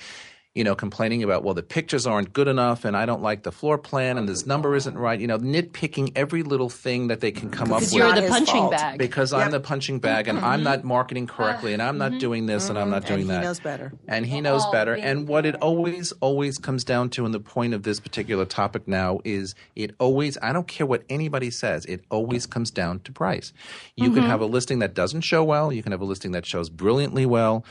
[0.56, 3.51] you know, complaining about, well, the pictures aren't good enough and I don't like the
[3.51, 7.32] floor plan and this number isn't right, you know, nitpicking every little thing that they
[7.32, 8.04] can come up Because with.
[8.04, 8.72] you're the punching fault.
[8.72, 8.99] bag.
[8.99, 12.70] because I'm the punching bag and I'm not marketing correctly and I'm not doing this
[12.70, 13.41] and I'm not doing And he that.
[13.41, 13.93] knows better.
[14.08, 14.93] And he knows Oh, better.
[14.93, 18.45] thank And what it always, always comes down to, and the point of this particular
[18.45, 22.99] topic now is it always, I don't care what anybody says, it always comes down
[23.01, 23.54] to price.
[23.95, 24.20] You Mm-hmm.
[24.20, 26.70] can have a listing that doesn't show well, you can have a listing that shows
[26.70, 27.66] brilliantly well.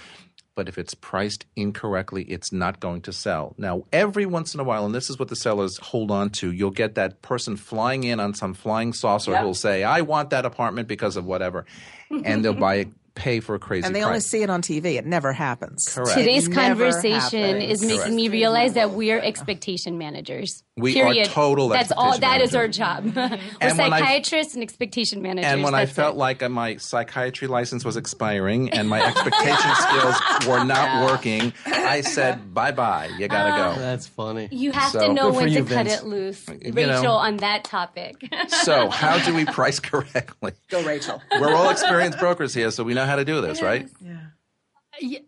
[0.55, 3.55] But if it's priced incorrectly, it's not going to sell.
[3.57, 6.53] Now, every once in a while, and this is what the sellers hold on to,
[6.53, 10.45] you'll get that person flying in on some flying saucer who'll say, I want that
[10.45, 11.65] apartment because of whatever.
[12.11, 14.09] And they'll buy pay for a crazy And they price.
[14.09, 14.97] only see it on TV.
[14.97, 15.89] It never happens.
[15.95, 16.13] Correct.
[16.19, 17.83] Today's It never conversation happens.
[17.83, 20.65] is making me realize that we are expectation managers.
[20.77, 21.29] We are Period.
[21.29, 22.15] total That's all.
[22.15, 23.05] expectation That is our job.
[23.15, 25.53] We're And when I- psychiatrists and expectation managers.
[25.53, 26.19] And when I felt it.
[26.19, 30.17] like uh, my psychiatry license was expiring and my expectation skills
[30.49, 33.81] were not working, I said, bye bye, you gotta go.
[33.81, 34.49] That's funny.
[34.51, 37.03] you have So- to know Good for when to you, cut it loose, You Rachel,
[37.03, 37.13] know.
[37.17, 38.17] on that topic.
[38.49, 40.53] So, how do we price correctly?
[40.71, 41.21] Go, Rachel.
[41.39, 43.89] We're all experienced brokers here, so we know how to do this, right?
[44.01, 45.19] Yeah.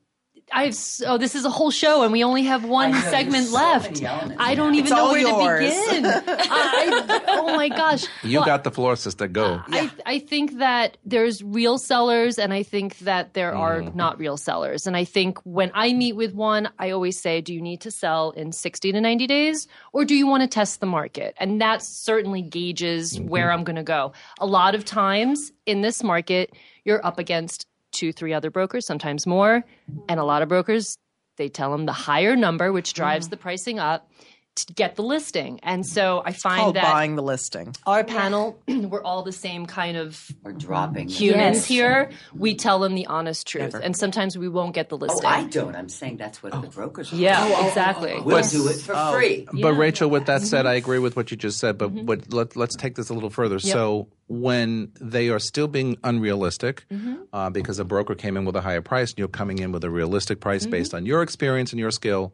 [0.52, 3.46] I've so oh, this is a whole show and we only have one know, segment
[3.48, 4.04] so left.
[4.04, 5.74] I don't even It's know where yours.
[5.74, 6.06] to begin.
[6.28, 8.04] I, oh my gosh!
[8.22, 9.26] You Well, got the floor, sister.
[9.26, 9.62] Go.
[9.68, 13.96] I, I think that there's real sellers and I think that there are mm-hmm.
[13.96, 14.86] not real sellers.
[14.86, 17.90] And I think when I meet with one, I always say, do you need to
[17.90, 21.34] sell in 60 to 90 days or do you want to test the market?
[21.38, 23.28] And that certainly gauges mm-hmm.
[23.28, 24.12] where I'm going to go.
[24.38, 26.52] A lot of times in this market,
[26.84, 29.64] you're up against two, three other brokers, sometimes more.
[30.08, 30.98] And a lot of brokers,
[31.36, 34.10] they tell them the higher number, which drives the pricing up
[34.56, 35.60] to get the listing.
[35.62, 37.74] And so I find Called that buying the listing.
[37.86, 41.08] our panel, we're all the same kind of we're dropping.
[41.08, 41.64] humans Yes.
[41.66, 42.10] here.
[42.34, 43.78] We tell them the honest truth, Never.
[43.80, 45.24] and sometimes we won't get the listing.
[45.24, 45.46] Oh, listing.
[45.46, 45.76] I don't.
[45.76, 46.70] I'm saying that's what the oh.
[46.70, 47.16] brokers are.
[47.16, 48.20] yeah, oh, oh, exactly.
[48.20, 49.46] We'll do it for free.
[49.52, 50.84] But Rachel, with that said, I mm-hmm.
[50.84, 51.78] agree with what you just said.
[51.78, 52.06] But mm-hmm.
[52.06, 53.58] but let, let's take this a little further.
[53.58, 57.16] So when they are still being unrealistic, mm-hmm.
[57.32, 59.84] uh, because a broker came in with a higher price, and you're coming in with
[59.84, 62.32] a realistic price based on your experience and your skill.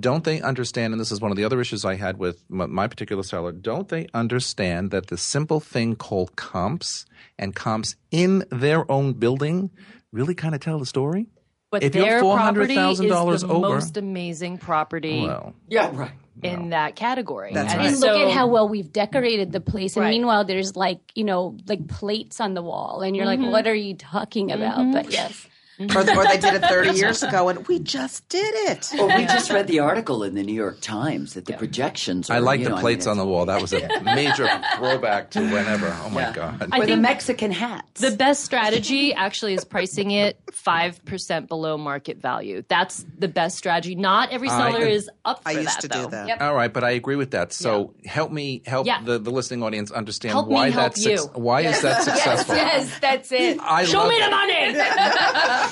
[0.00, 0.92] Don't they understand?
[0.94, 3.52] And this is one of the other issues I had with my, my particular seller.
[3.52, 7.06] Don't they understand that the simple thing called comps
[7.38, 9.70] and comps in their own building
[10.12, 11.26] really kind of tell the story?
[11.70, 16.10] But If you're their property is $400,000 the over- most amazing property Well, Yeah, right.
[16.42, 17.52] in that category.
[17.54, 17.88] That's and right.
[17.90, 19.94] And so, look at how well we've decorated the place.
[19.96, 20.10] And Right.
[20.10, 23.02] meanwhile, there's like, you know, like plates on the wall.
[23.02, 23.42] And you're Mm-hmm.
[23.44, 24.92] like, what are you talking about?
[24.92, 25.46] But yes.
[25.80, 28.88] Or, or they did it 30 years ago and we just did it.
[28.94, 32.28] Well, we just read the article in the New York Times that the projections.
[32.30, 33.46] Are, I like the know, I mean, plates on the wall.
[33.46, 35.96] That was a major throwback to whenever.
[36.04, 36.32] Oh my Yeah.
[36.32, 36.68] God.
[36.72, 38.00] I Or the Mexican hats.
[38.00, 42.62] the best strategy actually is pricing it 5% below market value.
[42.68, 43.94] That's the best strategy.
[43.94, 46.04] Not every I- seller is up for I used that, to though.
[46.04, 46.28] do that.
[46.28, 46.40] Yep.
[46.42, 47.52] All right, but I agree with that.
[47.52, 49.02] So help me help Yeah.
[49.02, 51.18] the, the listening audience understand Help why that's you.
[51.34, 52.54] why is that successful?
[52.56, 53.58] Yes, yes that's it.
[53.62, 55.69] I Show love me the money!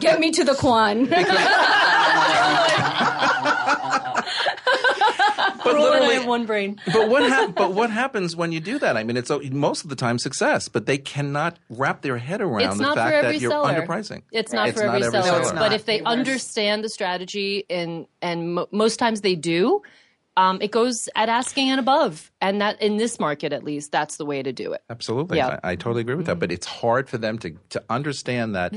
[0.00, 1.08] Get me to the Kwan.
[5.62, 6.80] But Roland and I literally, have one brain.
[6.92, 8.96] but what hap- but what happens when you do that?
[8.96, 12.40] I mean, it's a- most of the time success, but they cannot wrap their head
[12.40, 13.72] around It's the fact that you're seller.
[13.72, 14.22] underpricing.
[14.32, 15.72] It's not for every, every seller, it's but not.
[15.72, 19.82] if they understand the strategy and and mo- most times they do,
[20.36, 24.16] um, it goes at asking and above, and that in this market at least, that's
[24.16, 24.82] the way to do it.
[24.88, 25.50] Absolutely, Yeah.
[25.50, 25.66] Mm-hmm.
[25.66, 26.38] I, I totally agree with that.
[26.38, 28.74] But it's hard for them to to understand that.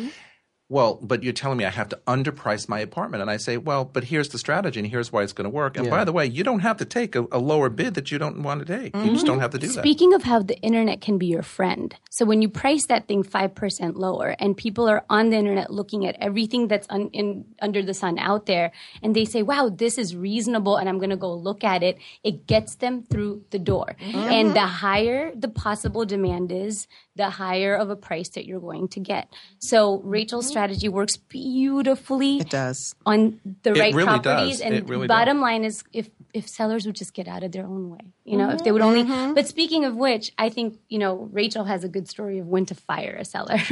[0.70, 3.86] Well, but you're telling me I have to underprice my apartment, and I say, well,
[3.86, 5.78] but here's the strategy, and here's why it's going to work.
[5.78, 8.18] And by the way, you don't have to take a, a lower bid that you
[8.18, 8.96] don't want to take.
[8.96, 9.42] You just don't mm-hmm.
[9.42, 9.82] have to do that.
[9.82, 13.24] Speaking of how the internet can be your friend, so when you price that thing
[13.24, 17.46] five percent lower, and people are on the internet looking at everything that's un, in,
[17.62, 18.72] under the sun out there,
[19.04, 21.98] and they say, "Wow, this is reasonable," and I'm going to go look at it.
[22.24, 24.18] It gets them through the door, mm-hmm.
[24.18, 24.54] and mm-hmm.
[24.54, 29.00] the higher the possible demand is, the higher of a price that you're going to
[29.00, 29.28] get.
[29.60, 32.96] So Rachel's strategy works beautifully It does.
[33.06, 34.62] on the It right really properties does.
[34.62, 37.66] and It really bottom line is if if sellers would just get out of their
[37.66, 39.12] own way you know if they would only mm-hmm.
[39.12, 39.34] Mm-hmm.
[39.36, 42.66] but speaking of which i think you know rachel has a good story of when
[42.66, 43.58] to fire a seller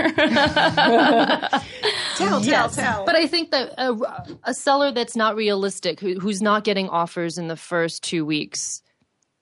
[2.17, 3.05] Tell, tell, tell.
[3.05, 3.95] But I think that a,
[4.43, 8.81] a seller that's not realistic, who, who's not getting offers in the first two weeks,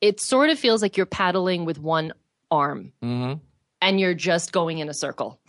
[0.01, 2.13] it sort of feels like you're paddling with one
[2.49, 3.39] arm, mm-hmm.
[3.81, 5.39] and you're just going in a circle.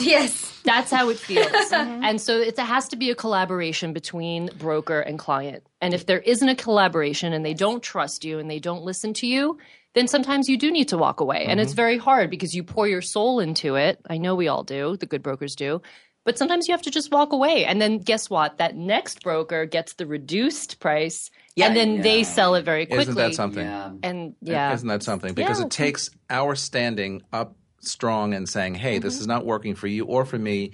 [0.14, 1.46] yes That's how it feels.
[1.68, 2.02] Mm-hmm.
[2.02, 5.66] And so it has to be a collaboration between broker and client.
[5.80, 9.12] And if there isn't a collaboration and they don't trust you and they don't listen
[9.14, 9.58] to you,
[9.94, 11.44] then sometimes you do need to walk away.
[11.46, 11.76] And it's mm-hmm.
[11.76, 14.00] very hard because you pour your soul into it.
[14.08, 15.82] I know we all do, the good brokers do.
[16.24, 17.64] But sometimes you have to just walk away.
[17.64, 18.58] And then guess what?
[18.58, 23.02] That next broker gets the reduced price and then they sell it very quickly.
[23.02, 23.64] Isn't that something?
[23.64, 23.92] Yeah.
[24.02, 24.72] And yeah.
[24.74, 25.34] Isn't that something?
[25.34, 25.66] Because Yeah.
[25.66, 29.20] it takes our standing up strong and saying, hey, this mm-hmm.
[29.22, 30.72] is not working for you or for me.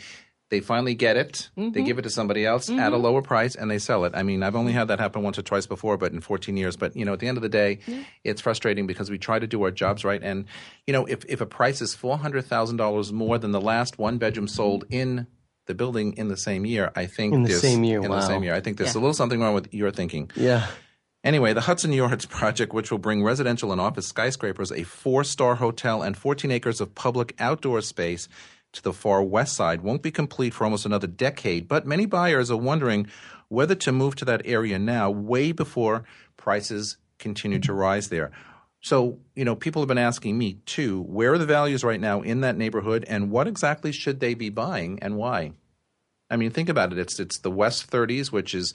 [0.51, 1.49] They finally get it.
[1.57, 1.85] They mm-hmm.
[1.85, 3.03] give it to somebody else at a mm-hmm.
[3.03, 4.13] lower price and they sell it.
[4.15, 6.77] I mean, I've only had that happen once or twice before, but in 14 years.
[6.77, 7.81] But, you know, at the end of the day,
[8.23, 10.23] it's frustrating because we try to do our jobs right.
[10.23, 10.45] And,
[10.87, 14.85] you know, if, if a price is $400,000 more than the last one bedroom sold
[14.91, 15.27] in
[15.67, 18.17] the building in the same year, I think In the same year, in wow.
[18.17, 20.31] the same year, I think there's a little something wrong with your thinking.
[20.37, 20.67] Yeah.
[21.25, 25.55] Anyway, the Hudson Yards project, which will bring residential and office skyscrapers, a four star
[25.55, 28.29] hotel, and 14 acres of public outdoor space
[28.73, 31.67] to the far west side, won't be complete for almost another decade.
[31.67, 33.07] But many buyers are wondering
[33.49, 36.05] whether to move to that area now, way before
[36.37, 38.31] prices continue to rise there.
[38.83, 42.21] So, you know, people have been asking me too, where are the values right now
[42.21, 45.53] in that neighborhood and what exactly should they be buying and why?
[46.29, 46.99] I mean, think about it.
[46.99, 48.75] It's it's the West 30s, which is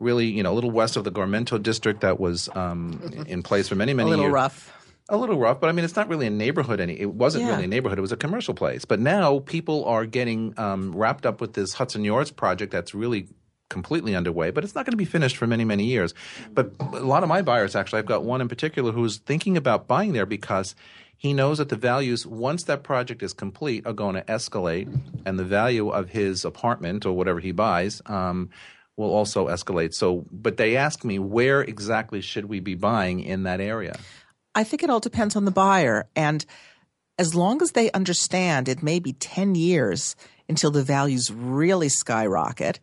[0.00, 3.68] really you know a little west of the Garmento district that was um, in place
[3.68, 4.14] for many many years.
[4.14, 4.34] a little years.
[4.34, 4.76] rough.
[5.12, 6.78] A little rough, but I mean, it's not really a neighborhood.
[6.78, 7.50] Any, it wasn't Yeah.
[7.52, 7.98] really a neighborhood.
[7.98, 8.84] It was a commercial place.
[8.84, 13.26] But now people are getting um, wrapped up with this Hudson Yards project that's really
[13.70, 16.14] completely underway, but it's not going to be finished for many, many years.
[16.52, 19.88] But a lot of my buyers, actually, I've got one in particular who's thinking about
[19.88, 20.76] buying there because
[21.16, 24.96] he knows that the values, once that project is complete, are going to escalate,
[25.26, 28.48] and the value of his apartment or whatever he buys um,
[29.00, 29.94] will also escalate.
[29.94, 33.98] So, but they ask me, where exactly should we be buying in that area?
[34.54, 36.06] I think it all depends on the buyer.
[36.14, 36.44] And
[37.18, 40.14] as long as they understand it may be 10 years
[40.48, 42.78] until the values really skyrocket,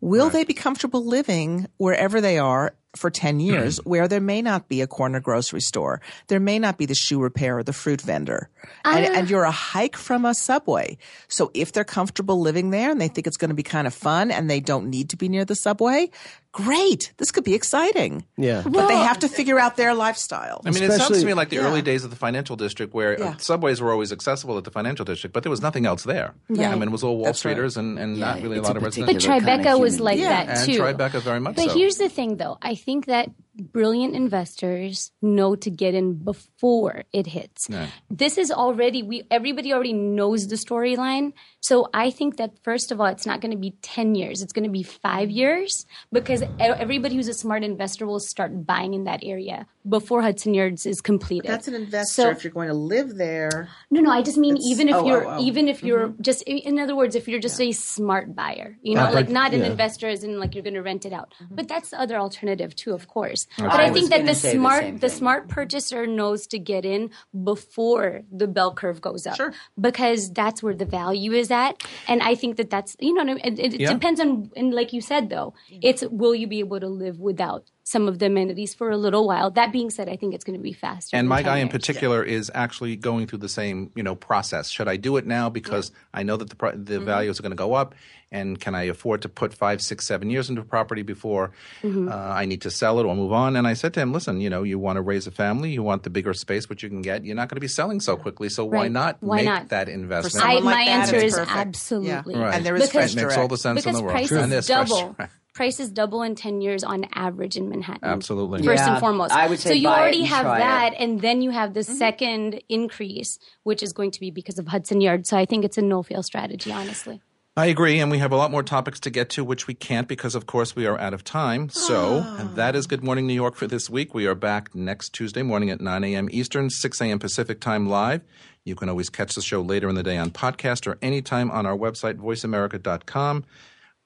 [0.00, 3.46] will they be comfortable living wherever they are for 10 mm-hmm.
[3.46, 6.00] years where there may not be a corner grocery store?
[6.28, 8.48] There may not be the shoe repair or the fruit vendor.
[8.84, 9.18] And, ah.
[9.18, 10.98] and you're a hike from a subway.
[11.28, 13.94] So if they're comfortable living there and they think it's going to be kind of
[13.94, 16.10] fun and they don't need to be near the subway,
[16.52, 18.24] great, this could be exciting.
[18.36, 18.62] Yeah.
[18.64, 20.60] But they have to figure out their lifestyle.
[20.66, 21.62] I mean, it sounds to me like the Yeah.
[21.62, 23.36] early days of the financial district where uh, Yeah.
[23.38, 26.34] subways were always accessible at the financial district, but there was nothing else there.
[26.50, 26.70] Yeah.
[26.70, 27.56] I mean, it was all Wall That's right.
[27.56, 29.14] Streeters and, and not really a lot a of residents.
[29.26, 29.40] residential.
[29.40, 30.28] But kind of Tribeca was like being.
[30.28, 30.78] that and too.
[30.80, 31.74] Tribeca very much But so.
[31.74, 32.58] here's the thing, though.
[32.60, 37.68] I think that brilliant investors know to get in before it hits.
[38.10, 41.32] This is already we everybody already knows the storyline.
[41.60, 44.42] So I think that first of all, it's not going to be ten years.
[44.42, 48.94] It's going to be five years because everybody who's a smart investor will start buying
[48.94, 51.50] in that area before Hudson Yards is completed.
[51.50, 53.68] That's an investor So- if you're going to live there.
[53.90, 55.42] No, no, I just mean even if oh, you're oh, oh.
[55.42, 59.06] even if you're just in other words, if you're just a smart buyer, you know,
[59.06, 61.34] Uh, like but- not an investor as in like you're going to rent it out.
[61.50, 63.46] But that's the other alternative too, of course.
[63.58, 66.84] But I I, think that the say the smart the smart purchaser knows to get
[66.84, 67.10] in
[67.44, 69.36] before the bell curve goes up.
[69.36, 69.52] Sure.
[69.80, 73.58] Because that's where the value is at, and I think that that's you know, it,
[73.58, 73.92] it, it Yeah.
[73.92, 77.64] depends on and like you said though, it's will you be able to live without
[77.84, 79.50] some of the amenities for a little while.
[79.50, 81.16] That being said, I think it's going to be faster.
[81.16, 81.72] and my guy in years.
[81.72, 84.70] particular is actually going through the same, you know, process.
[84.70, 87.50] Should I do it now because I know that the pri- the values are going
[87.50, 87.94] to go up,
[88.30, 91.50] and can I afford to put five, six, seven years into a property before
[91.84, 93.56] uh, I need to sell it or move on?
[93.56, 95.82] And I said to him, listen, you know, you want to raise a family, you
[95.82, 97.24] want the bigger space, which you can get.
[97.24, 99.68] You're not going to be selling so quickly, so why not Why make not?
[99.70, 100.46] that investment?
[100.46, 102.34] I, like my that, answer it's is absolutely.
[102.34, 102.40] Yeah.
[102.40, 102.54] Right.
[102.54, 104.12] And there is Because- fresh makes all the sense because in the world.
[104.14, 105.16] prices And there's fresh- double.
[105.54, 108.08] Prices double in ten years on average in Manhattan.
[108.08, 108.62] Absolutely.
[108.62, 109.32] First Yeah, and foremost.
[109.32, 110.60] I would say so you already have try it.
[110.60, 111.92] that, and then you have the mm-hmm.
[111.94, 115.28] second increase, which is going to be because of Hudson Yards.
[115.28, 117.20] So I think it's a no fail strategy, honestly.
[117.54, 120.08] I agree, and we have a lot more topics to get to, which we can't
[120.08, 121.68] because, of course, we are out of time.
[121.68, 122.50] So ah.
[122.54, 124.14] that is Good Morning New York for this week.
[124.14, 126.30] We are back next Tuesday morning at 9 a.m.
[126.32, 127.18] Eastern, 6 a.m.
[127.18, 128.22] Pacific time live.
[128.64, 131.66] You can always catch the show later in the day on podcast or anytime on
[131.66, 133.44] our website, voiceamerica.com.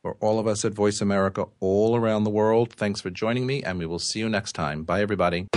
[0.07, 3.65] For all of us at Voice America all around the world, thanks for joining me,
[3.65, 4.85] and we will see you next time.
[4.85, 5.49] Bye, everybody.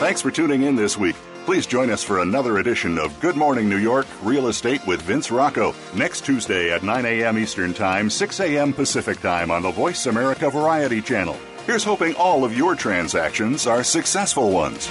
[0.00, 1.14] Thanks for tuning in this week.
[1.44, 5.30] Please join us for another edition of Good Morning New York Real Estate with Vince
[5.30, 7.36] Rocco next Tuesday at 9 a.m.
[7.36, 8.72] Eastern Time, 6 a.m.
[8.72, 11.36] Pacific Time on the Voice America Variety Channel.
[11.66, 14.88] Here's hoping all of your transactions are successful ones.